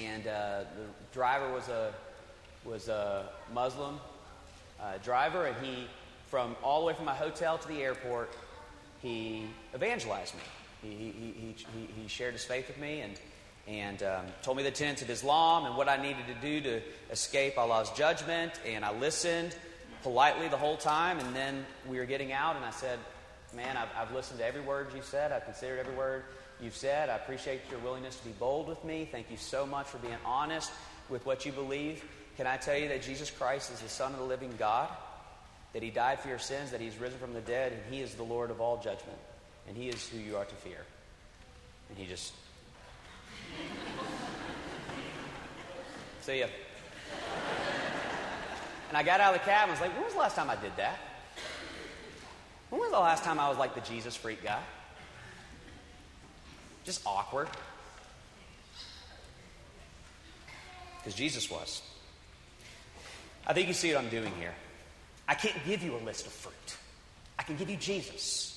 and 0.00 0.26
uh, 0.26 0.60
the 0.60 0.86
driver 1.12 1.52
was 1.52 1.68
a 1.68 1.92
was 2.64 2.88
a 2.88 3.28
Muslim 3.52 4.00
uh, 4.80 4.98
driver, 5.02 5.46
and 5.46 5.66
he 5.66 5.86
from 6.28 6.56
all 6.62 6.80
the 6.80 6.86
way 6.86 6.94
from 6.94 7.04
my 7.04 7.14
hotel 7.14 7.58
to 7.58 7.68
the 7.68 7.82
airport, 7.82 8.32
he 9.02 9.44
evangelized 9.74 10.34
me. 10.34 10.40
He, 10.82 10.88
he, 10.88 11.54
he, 11.56 12.02
he, 12.02 12.08
shared 12.08 12.32
his 12.34 12.44
faith 12.44 12.68
with 12.68 12.78
me 12.78 13.00
and 13.00 13.18
and 13.66 14.02
um, 14.02 14.26
told 14.42 14.56
me 14.58 14.62
the 14.62 14.70
tenets 14.70 15.00
of 15.00 15.08
Islam 15.08 15.64
and 15.64 15.76
what 15.76 15.88
I 15.88 15.96
needed 15.96 16.26
to 16.26 16.34
do 16.34 16.60
to 16.60 16.82
escape 17.10 17.56
Allah's 17.56 17.90
judgment. 17.90 18.52
And 18.66 18.84
I 18.84 18.92
listened 18.92 19.56
politely 20.04 20.46
the 20.46 20.56
whole 20.56 20.76
time. 20.76 21.18
And 21.18 21.34
then 21.34 21.66
we 21.88 21.98
were 21.98 22.04
getting 22.04 22.30
out, 22.30 22.54
and 22.54 22.64
I 22.64 22.70
said, 22.70 23.00
Man, 23.56 23.76
I've, 23.76 23.88
I've 23.96 24.14
listened 24.14 24.40
to 24.40 24.46
every 24.46 24.60
word 24.60 24.88
you 24.94 25.02
said. 25.02 25.32
I've 25.32 25.44
considered 25.44 25.78
every 25.78 25.94
word 25.94 26.24
you've 26.60 26.76
said. 26.76 27.08
I 27.08 27.16
appreciate 27.16 27.60
your 27.70 27.80
willingness 27.80 28.16
to 28.16 28.24
be 28.24 28.32
bold 28.32 28.68
with 28.68 28.84
me. 28.84 29.08
Thank 29.10 29.30
you 29.30 29.36
so 29.36 29.64
much 29.64 29.86
for 29.86 29.98
being 29.98 30.16
honest 30.24 30.72
with 31.08 31.24
what 31.24 31.46
you 31.46 31.52
believe. 31.52 32.04
Can 32.36 32.48
I 32.48 32.56
tell 32.56 32.76
you 32.76 32.88
that 32.88 33.02
Jesus 33.02 33.30
Christ 33.30 33.72
is 33.72 33.80
the 33.80 33.88
Son 33.88 34.12
of 34.12 34.18
the 34.18 34.24
living 34.24 34.52
God? 34.58 34.88
That 35.72 35.84
He 35.84 35.90
died 35.90 36.18
for 36.18 36.28
your 36.28 36.40
sins, 36.40 36.72
that 36.72 36.80
He's 36.80 36.98
risen 36.98 37.18
from 37.18 37.32
the 37.32 37.40
dead, 37.40 37.72
and 37.72 37.94
He 37.94 38.02
is 38.02 38.14
the 38.14 38.24
Lord 38.24 38.50
of 38.50 38.60
all 38.60 38.76
judgment. 38.76 39.18
And 39.68 39.76
He 39.76 39.88
is 39.88 40.08
who 40.08 40.18
you 40.18 40.36
are 40.36 40.44
to 40.44 40.54
fear. 40.56 40.84
And 41.90 41.98
He 41.98 42.06
just. 42.06 42.32
See 46.22 46.40
ya. 46.40 46.46
And 48.88 48.96
I 48.96 49.02
got 49.02 49.20
out 49.20 49.34
of 49.34 49.40
the 49.40 49.46
cab 49.46 49.68
and 49.68 49.72
was 49.72 49.80
like, 49.80 49.94
when 49.94 50.04
was 50.04 50.12
the 50.12 50.18
last 50.18 50.36
time 50.36 50.50
I 50.50 50.56
did 50.56 50.76
that? 50.76 50.98
When 52.70 52.80
was 52.80 52.90
the 52.90 52.98
last 52.98 53.24
time 53.24 53.38
I 53.38 53.48
was 53.48 53.58
like 53.58 53.74
the 53.74 53.80
Jesus 53.80 54.16
freak 54.16 54.42
guy? 54.42 54.60
Just 56.84 57.02
awkward. 57.06 57.48
Because 60.98 61.14
Jesus 61.14 61.50
was. 61.50 61.82
I 63.46 63.52
think 63.52 63.68
you 63.68 63.74
see 63.74 63.92
what 63.94 64.02
I'm 64.02 64.10
doing 64.10 64.32
here. 64.38 64.54
I 65.28 65.34
can't 65.34 65.56
give 65.66 65.82
you 65.82 65.96
a 65.96 66.02
list 66.04 66.26
of 66.26 66.32
fruit, 66.32 66.76
I 67.38 67.42
can 67.42 67.56
give 67.56 67.70
you 67.70 67.76
Jesus. 67.76 68.50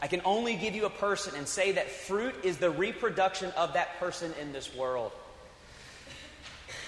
I 0.00 0.06
can 0.06 0.22
only 0.24 0.54
give 0.54 0.76
you 0.76 0.86
a 0.86 0.90
person 0.90 1.34
and 1.36 1.48
say 1.48 1.72
that 1.72 1.90
fruit 1.90 2.32
is 2.44 2.58
the 2.58 2.70
reproduction 2.70 3.50
of 3.56 3.72
that 3.72 3.98
person 3.98 4.32
in 4.40 4.52
this 4.52 4.72
world. 4.72 5.10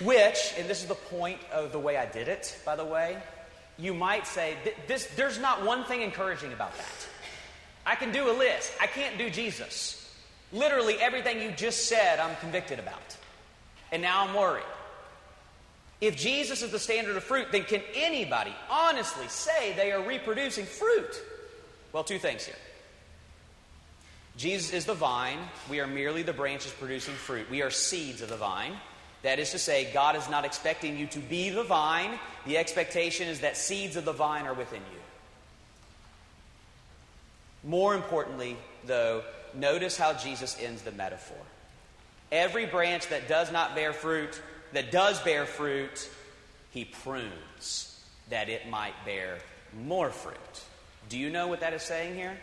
Which, 0.02 0.54
and 0.58 0.68
this 0.68 0.80
is 0.82 0.86
the 0.86 0.94
point 0.94 1.38
of 1.52 1.72
the 1.72 1.78
way 1.78 1.96
I 1.96 2.06
did 2.06 2.28
it, 2.28 2.58
by 2.64 2.76
the 2.76 2.84
way, 2.84 3.18
you 3.78 3.94
might 3.94 4.26
say, 4.26 4.56
this, 4.86 5.06
there's 5.16 5.38
not 5.38 5.64
one 5.64 5.84
thing 5.84 6.02
encouraging 6.02 6.52
about 6.52 6.76
that. 6.76 7.08
I 7.84 7.94
can 7.94 8.12
do 8.12 8.30
a 8.30 8.32
list. 8.32 8.72
I 8.80 8.86
can't 8.86 9.18
do 9.18 9.30
Jesus. 9.30 9.96
Literally 10.52 10.94
everything 10.94 11.40
you 11.40 11.50
just 11.52 11.86
said, 11.86 12.18
I'm 12.18 12.36
convicted 12.36 12.78
about. 12.78 13.16
And 13.92 14.02
now 14.02 14.26
I'm 14.26 14.34
worried. 14.34 14.64
If 16.00 16.16
Jesus 16.16 16.62
is 16.62 16.70
the 16.70 16.78
standard 16.78 17.16
of 17.16 17.24
fruit, 17.24 17.48
then 17.52 17.64
can 17.64 17.82
anybody 17.94 18.54
honestly 18.70 19.28
say 19.28 19.74
they 19.74 19.92
are 19.92 20.02
reproducing 20.02 20.64
fruit? 20.64 21.20
Well, 21.92 22.04
two 22.04 22.18
things 22.18 22.44
here. 22.44 22.56
Jesus 24.36 24.72
is 24.72 24.86
the 24.86 24.94
vine. 24.94 25.38
We 25.68 25.80
are 25.80 25.86
merely 25.86 26.22
the 26.22 26.32
branches 26.32 26.72
producing 26.72 27.14
fruit. 27.14 27.50
We 27.50 27.62
are 27.62 27.70
seeds 27.70 28.22
of 28.22 28.30
the 28.30 28.36
vine. 28.36 28.72
That 29.22 29.38
is 29.38 29.50
to 29.50 29.58
say, 29.58 29.90
God 29.92 30.16
is 30.16 30.28
not 30.30 30.44
expecting 30.44 30.96
you 30.96 31.06
to 31.08 31.18
be 31.18 31.50
the 31.50 31.62
vine. 31.62 32.18
The 32.46 32.56
expectation 32.56 33.28
is 33.28 33.40
that 33.40 33.56
seeds 33.56 33.96
of 33.96 34.04
the 34.04 34.12
vine 34.12 34.46
are 34.46 34.54
within 34.54 34.80
you. 34.80 35.00
More 37.62 37.94
importantly, 37.94 38.56
though, 38.86 39.22
notice 39.54 39.98
how 39.98 40.14
Jesus 40.14 40.56
ends 40.60 40.82
the 40.82 40.92
metaphor. 40.92 41.36
Every 42.32 42.64
branch 42.64 43.08
that 43.08 43.28
does 43.28 43.52
not 43.52 43.74
bear 43.74 43.92
fruit, 43.92 44.40
that 44.72 44.90
does 44.90 45.20
bear 45.20 45.44
fruit, 45.44 46.08
he 46.70 46.84
prunes 46.84 48.00
that 48.30 48.48
it 48.48 48.68
might 48.70 48.94
bear 49.04 49.38
more 49.84 50.10
fruit. 50.10 50.36
Do 51.08 51.18
you 51.18 51.28
know 51.28 51.48
what 51.48 51.60
that 51.60 51.74
is 51.74 51.82
saying 51.82 52.14
here? 52.14 52.38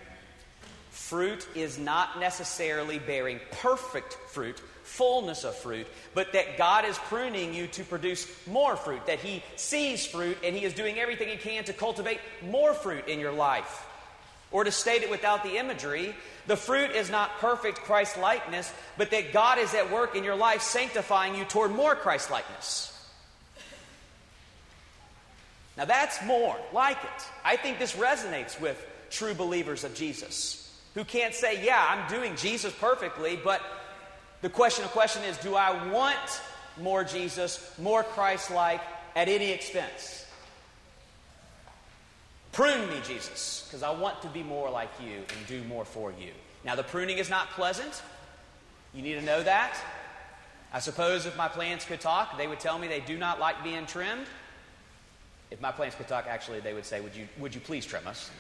Fruit 0.92 1.48
is 1.56 1.80
not 1.80 2.20
necessarily 2.20 3.00
bearing 3.00 3.40
perfect 3.62 4.14
fruit, 4.30 4.62
fullness 4.88 5.44
of 5.44 5.56
fruit, 5.56 5.86
but 6.14 6.34
that 6.34 6.58
God 6.58 6.86
is 6.86 6.98
pruning 6.98 7.54
you 7.54 7.68
to 7.68 7.84
produce 7.84 8.26
more 8.48 8.76
fruit, 8.78 9.06
that 9.06 9.20
He 9.20 9.44
sees 9.58 10.06
fruit 10.06 10.38
and 10.44 10.56
He 10.56 10.64
is 10.64 10.74
doing 10.74 10.98
everything 10.98 11.28
He 11.28 11.36
can 11.36 11.66
to 11.66 11.74
cultivate 11.74 12.20
more 12.42 12.74
fruit 12.74 13.08
in 13.08 13.20
your 13.20 13.34
life. 13.34 13.86
Or 14.50 14.64
to 14.64 14.72
state 14.72 15.04
it 15.04 15.10
without 15.10 15.44
the 15.44 15.58
imagery, 15.58 16.16
the 16.48 16.56
fruit 16.56 16.92
is 16.92 17.10
not 17.10 17.38
perfect 17.40 17.80
Christ 17.80 18.18
likeness, 18.18 18.74
but 18.98 19.12
that 19.12 19.34
God 19.34 19.60
is 19.60 19.74
at 19.74 19.92
work 19.92 20.16
in 20.16 20.24
your 20.24 20.38
life 20.38 20.62
sanctifying 20.62 21.36
you 21.36 21.44
toward 21.44 21.72
more 21.72 21.94
Christ 21.94 22.32
likeness. 22.32 22.94
Now 25.78 25.84
that's 25.84 26.24
more 26.26 26.56
like 26.74 26.98
it. 26.98 27.24
I 27.44 27.58
think 27.58 27.78
this 27.78 27.94
resonates 27.94 28.60
with 28.60 28.84
true 29.10 29.34
believers 29.34 29.84
of 29.84 29.94
Jesus 29.94 30.64
who 30.96 31.04
can't 31.04 31.36
say, 31.36 31.64
Yeah, 31.64 31.86
I'm 31.88 32.10
doing 32.10 32.36
Jesus 32.38 32.74
perfectly, 32.80 33.38
but 33.42 33.62
the 34.42 34.50
question 34.50 34.86
of 34.86 34.92
question 34.92 35.24
is 35.24 35.38
do 35.38 35.56
I 35.56 35.92
want 35.92 36.42
more 36.80 37.04
Jesus, 37.04 37.74
more 37.80 38.04
Christ 38.04 38.52
like 38.52 38.82
at 39.16 39.28
any 39.28 39.52
expense. 39.52 40.26
Prune 42.52 42.90
me, 42.90 42.96
Jesus, 43.06 43.66
because 43.68 43.84
I 43.84 43.92
want 43.92 44.22
to 44.22 44.28
be 44.30 44.44
more 44.44 44.70
like 44.70 44.90
you 45.00 45.18
and 45.18 45.48
do 45.48 45.64
more 45.66 45.86
for 45.86 46.12
you. 46.12 46.32
Now, 46.64 46.76
the 46.76 46.84
pruning 46.84 47.18
is 47.18 47.30
not 47.30 47.50
pleasant. 47.52 48.02
You 48.94 49.02
need 49.02 49.14
to 49.14 49.22
know 49.22 49.44
that. 49.44 49.78
I 50.74 50.80
suppose 50.80 51.26
if 51.26 51.38
my 51.38 51.48
plants 51.48 51.86
could 51.86 52.02
talk, 52.02 52.38
they 52.38 52.48
would 52.48 52.60
tell 52.60 52.78
me 52.80 52.88
they 52.88 53.00
do 53.00 53.18
not 53.18 53.40
like 53.40 53.64
being 53.64 53.86
trimmed. 53.86 54.26
If 55.50 55.62
my 55.62 55.72
plants 55.72 55.96
could 55.96 56.08
talk, 56.08 56.26
actually, 56.28 56.60
they 56.60 56.74
would 56.74 56.86
say, 56.86 57.00
Would 57.00 57.16
you, 57.16 57.28
would 57.40 57.56
you 57.56 57.62
please 57.62 57.86
trim 57.86 58.06
us? 58.08 58.32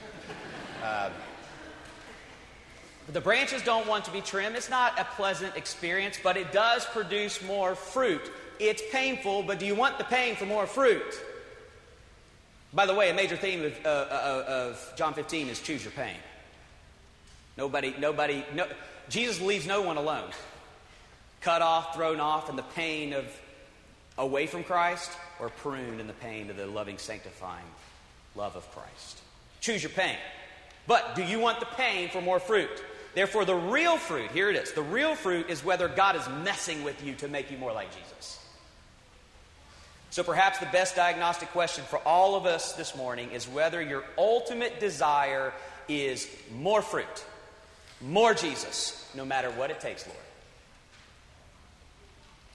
Uh, 0.83 1.09
the 3.11 3.21
branches 3.21 3.61
don't 3.61 3.87
want 3.87 4.05
to 4.05 4.11
be 4.11 4.21
trimmed. 4.21 4.55
It's 4.55 4.69
not 4.69 4.99
a 4.99 5.05
pleasant 5.05 5.55
experience, 5.55 6.19
but 6.21 6.35
it 6.35 6.51
does 6.51 6.85
produce 6.85 7.41
more 7.41 7.75
fruit. 7.75 8.31
It's 8.59 8.81
painful, 8.91 9.43
but 9.43 9.59
do 9.59 9.65
you 9.65 9.75
want 9.75 9.97
the 9.97 10.03
pain 10.03 10.35
for 10.35 10.45
more 10.45 10.67
fruit? 10.67 11.23
By 12.73 12.85
the 12.85 12.93
way, 12.93 13.09
a 13.09 13.13
major 13.13 13.37
theme 13.37 13.63
of, 13.63 13.85
uh, 13.85 13.89
uh, 13.89 14.45
of 14.47 14.93
John 14.97 15.13
15 15.13 15.47
is 15.47 15.61
choose 15.61 15.83
your 15.83 15.93
pain. 15.93 16.17
Nobody, 17.57 17.95
nobody, 17.97 18.43
no, 18.53 18.67
Jesus 19.09 19.41
leaves 19.41 19.65
no 19.65 19.81
one 19.81 19.97
alone. 19.97 20.29
Cut 21.41 21.61
off, 21.61 21.95
thrown 21.95 22.19
off 22.19 22.49
in 22.49 22.55
the 22.55 22.63
pain 22.63 23.13
of 23.13 23.25
away 24.17 24.47
from 24.47 24.63
Christ, 24.63 25.11
or 25.39 25.49
pruned 25.49 26.01
in 26.01 26.07
the 26.07 26.13
pain 26.13 26.49
of 26.49 26.57
the 26.57 26.67
loving, 26.67 26.97
sanctifying 26.97 27.65
love 28.35 28.55
of 28.55 28.69
Christ. 28.71 29.21
Choose 29.61 29.81
your 29.81 29.91
pain. 29.91 30.17
But 30.87 31.15
do 31.15 31.23
you 31.23 31.39
want 31.39 31.59
the 31.59 31.65
pain 31.67 32.09
for 32.09 32.21
more 32.21 32.39
fruit? 32.39 32.83
Therefore, 33.17 33.45
the 33.45 33.55
real 33.55 33.97
fruit, 33.97 34.29
here 34.29 34.47
it 34.47 34.55
is, 34.55 34.73
the 34.73 34.83
real 34.83 35.15
fruit 35.15 35.49
is 35.49 35.65
whether 35.65 35.87
God 35.87 36.15
is 36.15 36.29
messing 36.43 36.83
with 36.83 37.03
you 37.03 37.15
to 37.15 37.27
make 37.27 37.49
you 37.49 37.57
more 37.57 37.73
like 37.73 37.87
Jesus. 37.91 38.39
So 40.11 40.21
perhaps 40.21 40.59
the 40.59 40.67
best 40.67 40.95
diagnostic 40.95 41.49
question 41.49 41.83
for 41.85 41.97
all 42.05 42.35
of 42.35 42.45
us 42.45 42.73
this 42.73 42.95
morning 42.95 43.31
is 43.31 43.47
whether 43.47 43.81
your 43.81 44.03
ultimate 44.19 44.79
desire 44.79 45.51
is 45.87 46.29
more 46.59 46.83
fruit, 46.83 47.25
more 48.01 48.35
Jesus, 48.35 49.11
no 49.15 49.25
matter 49.25 49.49
what 49.49 49.71
it 49.71 49.79
takes, 49.79 50.05
Lord. 50.05 50.19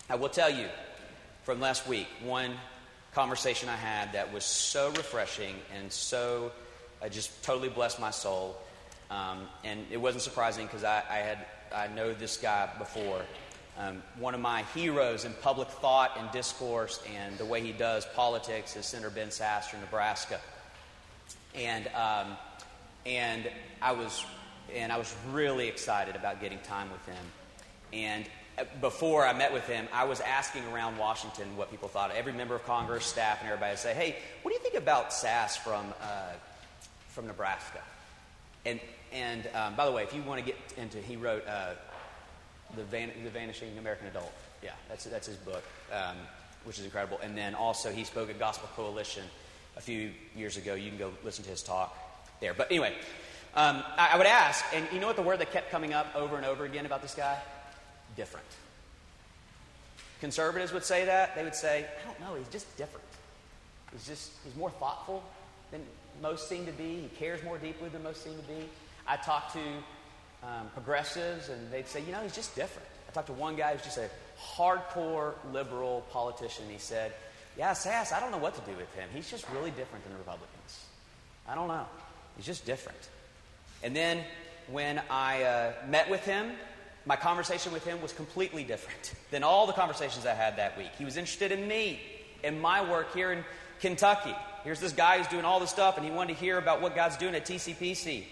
I 0.08 0.14
will 0.14 0.28
tell 0.28 0.48
you 0.48 0.68
from 1.42 1.58
last 1.58 1.88
week 1.88 2.06
one 2.22 2.52
conversation 3.14 3.68
I 3.68 3.74
had 3.74 4.12
that 4.12 4.32
was 4.32 4.44
so 4.44 4.90
refreshing 4.90 5.56
and 5.76 5.90
so 5.90 6.52
uh, 7.02 7.08
just 7.08 7.42
totally 7.42 7.68
blessed 7.68 7.98
my 7.98 8.12
soul. 8.12 8.56
Um, 9.12 9.46
and 9.62 9.84
it 9.90 9.98
wasn't 9.98 10.22
surprising 10.22 10.66
because 10.66 10.84
I, 10.84 11.02
I, 11.10 11.16
had 11.16 11.38
I 11.74 11.88
know 11.88 12.14
this 12.14 12.38
guy 12.38 12.68
before. 12.78 13.22
Um, 13.78 14.02
one 14.18 14.34
of 14.34 14.40
my 14.40 14.62
heroes 14.74 15.24
in 15.24 15.34
public 15.42 15.68
thought 15.68 16.16
and 16.18 16.30
discourse 16.30 17.02
and 17.14 17.36
the 17.36 17.44
way 17.44 17.60
he 17.60 17.72
does 17.72 18.06
politics 18.14 18.74
is 18.74 18.86
Senator 18.86 19.10
Ben 19.10 19.28
Sasse 19.28 19.64
from 19.64 19.80
Nebraska. 19.80 20.40
And 21.54 21.88
um, 21.88 22.36
and 23.04 23.50
I 23.82 23.92
was 23.92 24.24
and 24.74 24.90
I 24.90 24.96
was 24.96 25.14
really 25.30 25.68
excited 25.68 26.16
about 26.16 26.40
getting 26.40 26.58
time 26.60 26.90
with 26.90 27.04
him. 27.04 27.24
And 27.92 28.24
uh, 28.58 28.64
before 28.80 29.26
I 29.26 29.34
met 29.34 29.52
with 29.52 29.66
him, 29.66 29.88
I 29.92 30.04
was 30.04 30.20
asking 30.20 30.64
around 30.72 30.96
Washington 30.96 31.54
what 31.56 31.70
people 31.70 31.88
thought. 31.88 32.12
Every 32.12 32.32
member 32.32 32.54
of 32.54 32.64
Congress, 32.64 33.04
staff, 33.04 33.40
and 33.40 33.48
everybody 33.48 33.72
would 33.72 33.78
say, 33.78 33.92
"Hey, 33.92 34.16
what 34.40 34.52
do 34.52 34.54
you 34.54 34.62
think 34.62 34.76
about 34.82 35.10
Sasse 35.10 35.58
from 35.58 35.92
uh, 36.00 36.32
from 37.08 37.26
Nebraska?" 37.26 37.82
And 38.64 38.80
and 39.12 39.48
um, 39.54 39.74
by 39.74 39.84
the 39.86 39.92
way, 39.92 40.02
if 40.02 40.14
you 40.14 40.22
want 40.22 40.40
to 40.40 40.46
get 40.46 40.56
into, 40.76 40.98
he 40.98 41.16
wrote 41.16 41.46
uh, 41.46 41.74
the, 42.76 42.84
Van- 42.84 43.12
the 43.22 43.30
Vanishing 43.30 43.76
American 43.78 44.06
Adult. 44.08 44.32
Yeah, 44.62 44.70
that's 44.88 45.04
that's 45.04 45.26
his 45.26 45.36
book, 45.36 45.64
um, 45.92 46.16
which 46.64 46.78
is 46.78 46.84
incredible. 46.84 47.18
And 47.22 47.36
then 47.36 47.54
also 47.54 47.90
he 47.90 48.04
spoke 48.04 48.30
at 48.30 48.38
Gospel 48.38 48.68
Coalition 48.76 49.24
a 49.76 49.80
few 49.80 50.12
years 50.36 50.56
ago. 50.56 50.74
You 50.74 50.88
can 50.88 50.98
go 50.98 51.12
listen 51.24 51.44
to 51.44 51.50
his 51.50 51.62
talk 51.62 51.96
there. 52.40 52.54
But 52.54 52.70
anyway, 52.70 52.94
um, 53.54 53.82
I, 53.96 54.10
I 54.12 54.16
would 54.16 54.26
ask, 54.26 54.64
and 54.72 54.86
you 54.92 55.00
know 55.00 55.08
what 55.08 55.16
the 55.16 55.22
word 55.22 55.40
that 55.40 55.52
kept 55.52 55.70
coming 55.70 55.92
up 55.92 56.14
over 56.14 56.36
and 56.36 56.46
over 56.46 56.64
again 56.64 56.86
about 56.86 57.02
this 57.02 57.14
guy? 57.14 57.38
Different. 58.16 58.46
Conservatives 60.20 60.72
would 60.72 60.84
say 60.84 61.04
that. 61.06 61.34
They 61.34 61.42
would 61.42 61.54
say, 61.54 61.84
I 61.84 62.06
don't 62.06 62.20
know, 62.20 62.38
he's 62.38 62.48
just 62.48 62.76
different. 62.76 63.04
He's 63.92 64.06
just, 64.06 64.30
he's 64.44 64.54
more 64.54 64.70
thoughtful 64.70 65.22
than 65.70 65.82
most 66.22 66.48
seem 66.48 66.64
to 66.66 66.72
be. 66.72 67.00
He 67.00 67.10
cares 67.18 67.42
more 67.42 67.58
deeply 67.58 67.88
than 67.88 68.02
most 68.02 68.22
seem 68.22 68.36
to 68.36 68.42
be. 68.42 68.68
I 69.06 69.16
talked 69.16 69.54
to 69.54 69.60
um, 70.42 70.68
progressives, 70.74 71.48
and 71.48 71.70
they'd 71.70 71.86
say, 71.86 72.02
you 72.02 72.12
know, 72.12 72.20
he's 72.22 72.34
just 72.34 72.54
different. 72.56 72.88
I 73.08 73.12
talked 73.12 73.28
to 73.28 73.32
one 73.32 73.56
guy 73.56 73.72
who's 73.72 73.82
just 73.82 73.98
a 73.98 74.08
hardcore 74.40 75.34
liberal 75.52 76.04
politician. 76.10 76.64
He 76.70 76.78
said, 76.78 77.12
yeah, 77.56 77.72
Sasse, 77.72 78.12
I 78.12 78.20
don't 78.20 78.30
know 78.30 78.38
what 78.38 78.54
to 78.54 78.70
do 78.70 78.76
with 78.76 78.92
him. 78.94 79.08
He's 79.14 79.30
just 79.30 79.46
really 79.50 79.70
different 79.70 80.04
than 80.04 80.12
the 80.12 80.18
Republicans. 80.18 80.86
I 81.46 81.54
don't 81.54 81.68
know. 81.68 81.86
He's 82.36 82.46
just 82.46 82.64
different. 82.64 82.98
And 83.82 83.94
then 83.94 84.24
when 84.70 85.02
I 85.10 85.42
uh, 85.42 85.72
met 85.88 86.08
with 86.08 86.24
him, 86.24 86.52
my 87.04 87.16
conversation 87.16 87.72
with 87.72 87.84
him 87.84 88.00
was 88.00 88.12
completely 88.12 88.64
different 88.64 89.14
than 89.30 89.42
all 89.42 89.66
the 89.66 89.72
conversations 89.72 90.24
I 90.24 90.34
had 90.34 90.56
that 90.56 90.78
week. 90.78 90.90
He 90.96 91.04
was 91.04 91.16
interested 91.16 91.52
in 91.52 91.66
me 91.68 92.00
and 92.42 92.60
my 92.60 92.88
work 92.88 93.14
here 93.14 93.32
in 93.32 93.44
Kentucky. 93.80 94.34
Here's 94.64 94.80
this 94.80 94.92
guy 94.92 95.18
who's 95.18 95.26
doing 95.26 95.44
all 95.44 95.58
this 95.58 95.70
stuff, 95.70 95.96
and 95.96 96.06
he 96.06 96.12
wanted 96.12 96.34
to 96.34 96.40
hear 96.40 96.56
about 96.56 96.80
what 96.80 96.94
God's 96.94 97.16
doing 97.16 97.34
at 97.34 97.44
TCPC. 97.44 98.24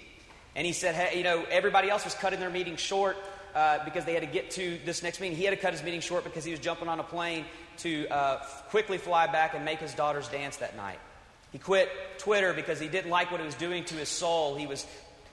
And 0.57 0.67
he 0.67 0.73
said, 0.73 0.95
hey, 0.95 1.19
you 1.19 1.25
know, 1.25 1.45
everybody 1.51 1.91
else 1.91 2.05
was 2.05 2.15
cutting 2.15 2.41
their 2.41 2.51
meeting 2.51 2.77
short 2.77 3.17
uh, 3.55 3.85
because 3.85 4.05
they 4.05 4.15
had 4.15 4.23
to 4.23 4.29
get 4.29 4.51
to 4.53 4.79
this 4.85 5.03
next 5.03 5.21
meeting. 5.21 5.37
He 5.37 5.45
had 5.45 5.53
to 5.53 5.57
cut 5.57 5.73
his 5.73 5.83
meeting 5.83 6.01
short 6.01 6.25
because 6.25 6.45
he 6.45 6.51
was 6.51 6.61
jumping 6.61 6.89
on 6.89 7.01
a 7.01 7.05
plane 7.05 7.45
to 7.79 8.09
uh, 8.09 8.45
quickly 8.69 8.99
fly 8.99 9.27
back 9.27 9.55
and 9.55 9.65
make 9.65 9.79
his 9.79 9.95
daughters 9.95 10.29
dance 10.29 10.59
that 10.59 10.77
night. 10.77 10.99
He 11.53 11.59
quit 11.59 11.91
Twitter 12.19 12.53
because 12.53 12.79
he 12.79 12.89
didn't 12.89 13.11
like 13.11 13.31
what 13.31 13.41
it 13.41 13.45
was 13.45 13.55
doing 13.55 13.85
to 13.87 13.95
his 13.95 14.09
soul. 14.09 14.57
He 14.57 14.67
was 14.67 14.87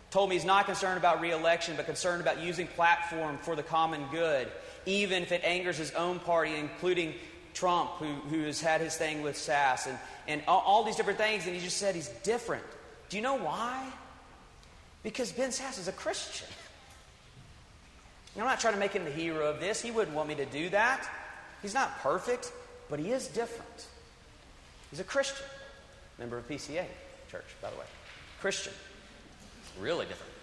told 0.10 0.30
me 0.30 0.36
he's 0.36 0.46
not 0.46 0.66
concerned 0.66 0.98
about 0.98 1.22
reelection, 1.22 1.76
but 1.76 1.86
concerned 1.86 2.22
about 2.22 2.42
using 2.42 2.66
platform 2.68 3.38
for 3.40 3.56
the 3.56 3.64
common 3.64 4.06
good, 4.12 4.48
even 4.86 5.24
if 5.24 5.32
it 5.32 5.44
angers 5.44 5.78
his 5.78 5.92
own 5.92 6.20
party, 6.20 6.56
including 6.56 7.14
Trump, 7.54 7.90
who, 8.00 8.06
who 8.30 8.44
has 8.44 8.62
had 8.62 8.82
his 8.82 8.96
thing 8.96 9.22
with 9.22 9.36
Sasse, 9.36 9.88
and, 9.88 10.00
and 10.28 10.42
all, 10.48 10.64
all 10.66 10.84
these 10.84 10.96
different 10.96 11.20
things. 11.20 11.46
And 11.46 11.56
he 11.56 11.62
just 11.62 11.78
said 11.78 11.94
he's 11.94 12.10
different. 12.24 12.64
Do 13.10 13.18
you 13.18 13.24
know 13.24 13.38
why? 13.38 13.86
Because 15.08 15.32
Ben 15.32 15.52
Sasse 15.52 15.80
is 15.80 15.88
a 15.88 15.94
Christian. 15.94 16.50
Know, 18.36 18.42
I'm 18.42 18.50
not 18.50 18.60
trying 18.60 18.74
to 18.74 18.80
make 18.80 18.92
him 18.92 19.06
the 19.06 19.10
hero 19.10 19.50
of 19.50 19.62
this. 19.62 19.82
He 19.82 19.90
wouldn't 19.90 20.14
want 20.14 20.28
me 20.28 20.36
to 20.36 20.46
do 20.46 20.68
that. 20.72 21.10
He's 21.62 21.74
not 21.74 21.98
perfect, 22.00 22.52
but 22.90 23.00
he 23.00 23.14
is 23.14 23.30
different. 23.30 23.86
He's 24.90 25.00
a 25.00 25.06
Christian. 25.06 25.46
Member 26.20 26.38
of 26.38 26.50
PCA 26.50 26.84
church, 27.32 27.46
by 27.62 27.70
the 27.70 27.78
way. 27.78 27.86
Christian. 28.42 28.74
Really 29.80 30.06
different. 30.08 30.34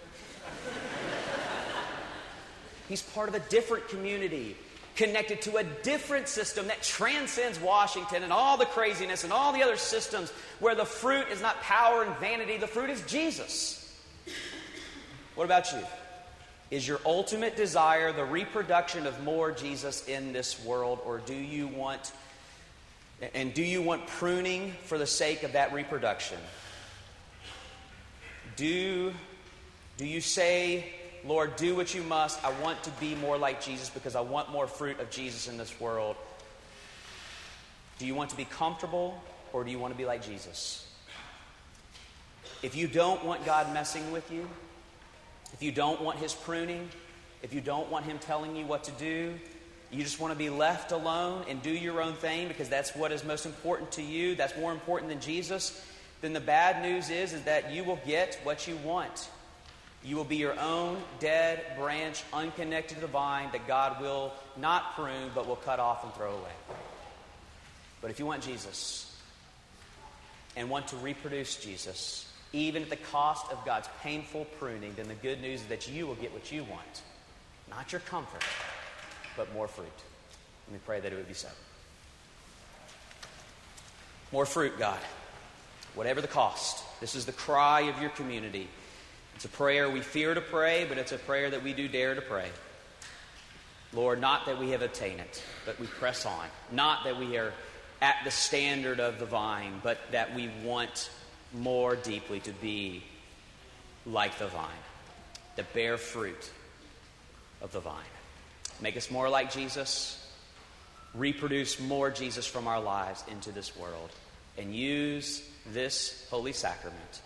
He's 2.88 3.02
part 3.02 3.28
of 3.28 3.34
a 3.34 3.40
different 3.50 3.86
community, 3.88 4.56
connected 4.96 5.42
to 5.42 5.56
a 5.56 5.64
different 5.82 6.26
system 6.26 6.68
that 6.68 6.82
transcends 6.82 7.60
Washington 7.60 8.22
and 8.22 8.32
all 8.32 8.56
the 8.56 8.64
craziness 8.64 9.24
and 9.24 9.32
all 9.32 9.52
the 9.52 9.62
other 9.62 9.76
systems 9.76 10.30
where 10.58 10.74
the 10.74 10.86
fruit 10.86 11.28
is 11.28 11.42
not 11.42 11.60
power 11.60 12.02
and 12.02 12.16
vanity, 12.16 12.56
the 12.56 12.66
fruit 12.66 12.88
is 12.88 13.02
Jesus. 13.02 13.82
What 15.34 15.44
about 15.44 15.72
you? 15.72 15.80
Is 16.70 16.86
your 16.86 17.00
ultimate 17.04 17.56
desire 17.56 18.12
the 18.12 18.24
reproduction 18.24 19.06
of 19.06 19.22
more 19.22 19.52
Jesus 19.52 20.06
in 20.08 20.32
this 20.32 20.64
world, 20.64 21.00
or 21.04 21.18
do 21.18 21.34
you 21.34 21.66
want 21.68 22.12
and 23.32 23.54
do 23.54 23.62
you 23.62 23.80
want 23.80 24.06
pruning 24.06 24.72
for 24.84 24.98
the 24.98 25.06
sake 25.06 25.44
of 25.44 25.52
that 25.52 25.72
reproduction? 25.72 26.38
Do, 28.56 29.12
do 29.96 30.06
you 30.06 30.20
say, 30.20 30.92
Lord, 31.24 31.56
do 31.56 31.74
what 31.74 31.94
you 31.94 32.02
must. 32.02 32.44
I 32.44 32.52
want 32.60 32.82
to 32.84 32.90
be 32.92 33.14
more 33.14 33.38
like 33.38 33.62
Jesus 33.62 33.88
because 33.88 34.14
I 34.14 34.20
want 34.20 34.50
more 34.50 34.66
fruit 34.66 35.00
of 35.00 35.10
Jesus 35.10 35.48
in 35.48 35.56
this 35.56 35.78
world. 35.80 36.16
Do 37.98 38.06
you 38.06 38.14
want 38.14 38.30
to 38.30 38.36
be 38.36 38.44
comfortable 38.44 39.22
or 39.52 39.64
do 39.64 39.70
you 39.70 39.78
want 39.78 39.94
to 39.94 39.98
be 39.98 40.04
like 40.04 40.24
Jesus? 40.24 40.86
If 42.62 42.76
you 42.76 42.88
don't 42.88 43.24
want 43.24 43.44
God 43.46 43.72
messing 43.72 44.10
with 44.12 44.30
you, 44.30 44.48
if 45.54 45.62
you 45.62 45.72
don't 45.72 46.02
want 46.02 46.18
His 46.18 46.34
pruning, 46.34 46.88
if 47.42 47.54
you 47.54 47.62
don't 47.62 47.90
want 47.90 48.04
Him 48.04 48.18
telling 48.18 48.54
you 48.56 48.66
what 48.66 48.84
to 48.84 48.90
do, 48.92 49.34
you 49.90 50.02
just 50.02 50.20
want 50.20 50.32
to 50.32 50.38
be 50.38 50.50
left 50.50 50.92
alone 50.92 51.44
and 51.48 51.62
do 51.62 51.70
your 51.70 52.02
own 52.02 52.14
thing 52.14 52.48
because 52.48 52.68
that's 52.68 52.94
what 52.94 53.12
is 53.12 53.24
most 53.24 53.46
important 53.46 53.92
to 53.92 54.02
you, 54.02 54.34
that's 54.34 54.56
more 54.56 54.72
important 54.72 55.08
than 55.10 55.20
Jesus, 55.20 55.80
then 56.20 56.32
the 56.32 56.40
bad 56.40 56.82
news 56.82 57.10
is, 57.10 57.32
is 57.32 57.42
that 57.42 57.72
you 57.72 57.84
will 57.84 58.00
get 58.04 58.38
what 58.42 58.66
you 58.66 58.76
want. 58.78 59.28
You 60.02 60.16
will 60.16 60.24
be 60.24 60.36
your 60.36 60.58
own 60.58 60.98
dead 61.20 61.62
branch, 61.78 62.24
unconnected 62.32 62.96
to 62.96 63.00
the 63.00 63.06
vine 63.06 63.50
that 63.52 63.66
God 63.66 64.00
will 64.00 64.32
not 64.56 64.94
prune 64.94 65.30
but 65.34 65.46
will 65.46 65.56
cut 65.56 65.80
off 65.80 66.04
and 66.04 66.12
throw 66.14 66.32
away. 66.32 66.50
But 68.02 68.10
if 68.10 68.18
you 68.18 68.26
want 68.26 68.42
Jesus 68.42 69.16
and 70.56 70.68
want 70.68 70.88
to 70.88 70.96
reproduce 70.96 71.56
Jesus, 71.56 72.30
even 72.54 72.82
at 72.82 72.90
the 72.90 72.96
cost 72.96 73.50
of 73.50 73.62
God's 73.64 73.88
painful 74.00 74.46
pruning, 74.60 74.92
then 74.94 75.08
the 75.08 75.14
good 75.14 75.42
news 75.42 75.62
is 75.62 75.66
that 75.66 75.88
you 75.88 76.06
will 76.06 76.14
get 76.14 76.32
what 76.32 76.52
you 76.52 76.62
want. 76.64 77.02
Not 77.68 77.90
your 77.90 78.00
comfort, 78.02 78.44
but 79.36 79.52
more 79.52 79.66
fruit. 79.66 79.86
And 80.66 80.74
we 80.74 80.78
pray 80.86 81.00
that 81.00 81.12
it 81.12 81.16
would 81.16 81.26
be 81.26 81.34
so. 81.34 81.48
More 84.30 84.46
fruit, 84.46 84.78
God, 84.78 85.00
whatever 85.94 86.20
the 86.20 86.28
cost. 86.28 86.84
This 87.00 87.16
is 87.16 87.26
the 87.26 87.32
cry 87.32 87.82
of 87.82 88.00
your 88.00 88.10
community. 88.10 88.68
It's 89.34 89.44
a 89.44 89.48
prayer 89.48 89.90
we 89.90 90.00
fear 90.00 90.32
to 90.32 90.40
pray, 90.40 90.86
but 90.88 90.96
it's 90.96 91.12
a 91.12 91.18
prayer 91.18 91.50
that 91.50 91.64
we 91.64 91.72
do 91.72 91.88
dare 91.88 92.14
to 92.14 92.22
pray. 92.22 92.48
Lord, 93.92 94.20
not 94.20 94.46
that 94.46 94.58
we 94.58 94.70
have 94.70 94.82
obtained 94.82 95.20
it, 95.20 95.42
but 95.66 95.78
we 95.80 95.86
press 95.86 96.24
on. 96.24 96.46
Not 96.70 97.04
that 97.04 97.18
we 97.18 97.36
are 97.36 97.52
at 98.00 98.16
the 98.24 98.30
standard 98.30 99.00
of 99.00 99.18
the 99.18 99.26
vine, 99.26 99.80
but 99.82 99.98
that 100.12 100.34
we 100.34 100.50
want 100.62 101.10
more 101.52 101.96
deeply 101.96 102.40
to 102.40 102.52
be 102.52 103.02
like 104.06 104.38
the 104.38 104.48
vine, 104.48 104.68
the 105.56 105.64
bear 105.74 105.96
fruit 105.96 106.50
of 107.62 107.72
the 107.72 107.80
vine. 107.80 108.02
Make 108.80 108.96
us 108.96 109.10
more 109.10 109.28
like 109.28 109.52
Jesus, 109.52 110.20
reproduce 111.14 111.78
more 111.80 112.10
Jesus 112.10 112.46
from 112.46 112.66
our 112.66 112.80
lives 112.80 113.24
into 113.30 113.52
this 113.52 113.76
world, 113.76 114.10
and 114.58 114.74
use 114.74 115.42
this 115.72 116.26
holy 116.30 116.52
sacrament 116.52 117.22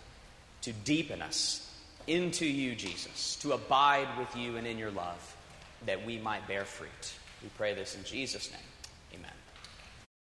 to 0.61 0.73
deepen 0.73 1.21
us 1.21 1.65
into 2.07 2.45
you, 2.45 2.75
Jesus, 2.75 3.35
to 3.37 3.53
abide 3.53 4.07
with 4.17 4.35
you 4.35 4.57
and 4.57 4.65
in 4.65 4.77
your 4.77 4.91
love, 4.91 5.35
that 5.85 6.05
we 6.05 6.17
might 6.17 6.47
bear 6.47 6.65
fruit. 6.65 7.13
We 7.43 7.49
pray 7.57 7.73
this 7.73 7.95
in 7.95 8.03
Jesus' 8.03 8.51
name. 8.51 8.68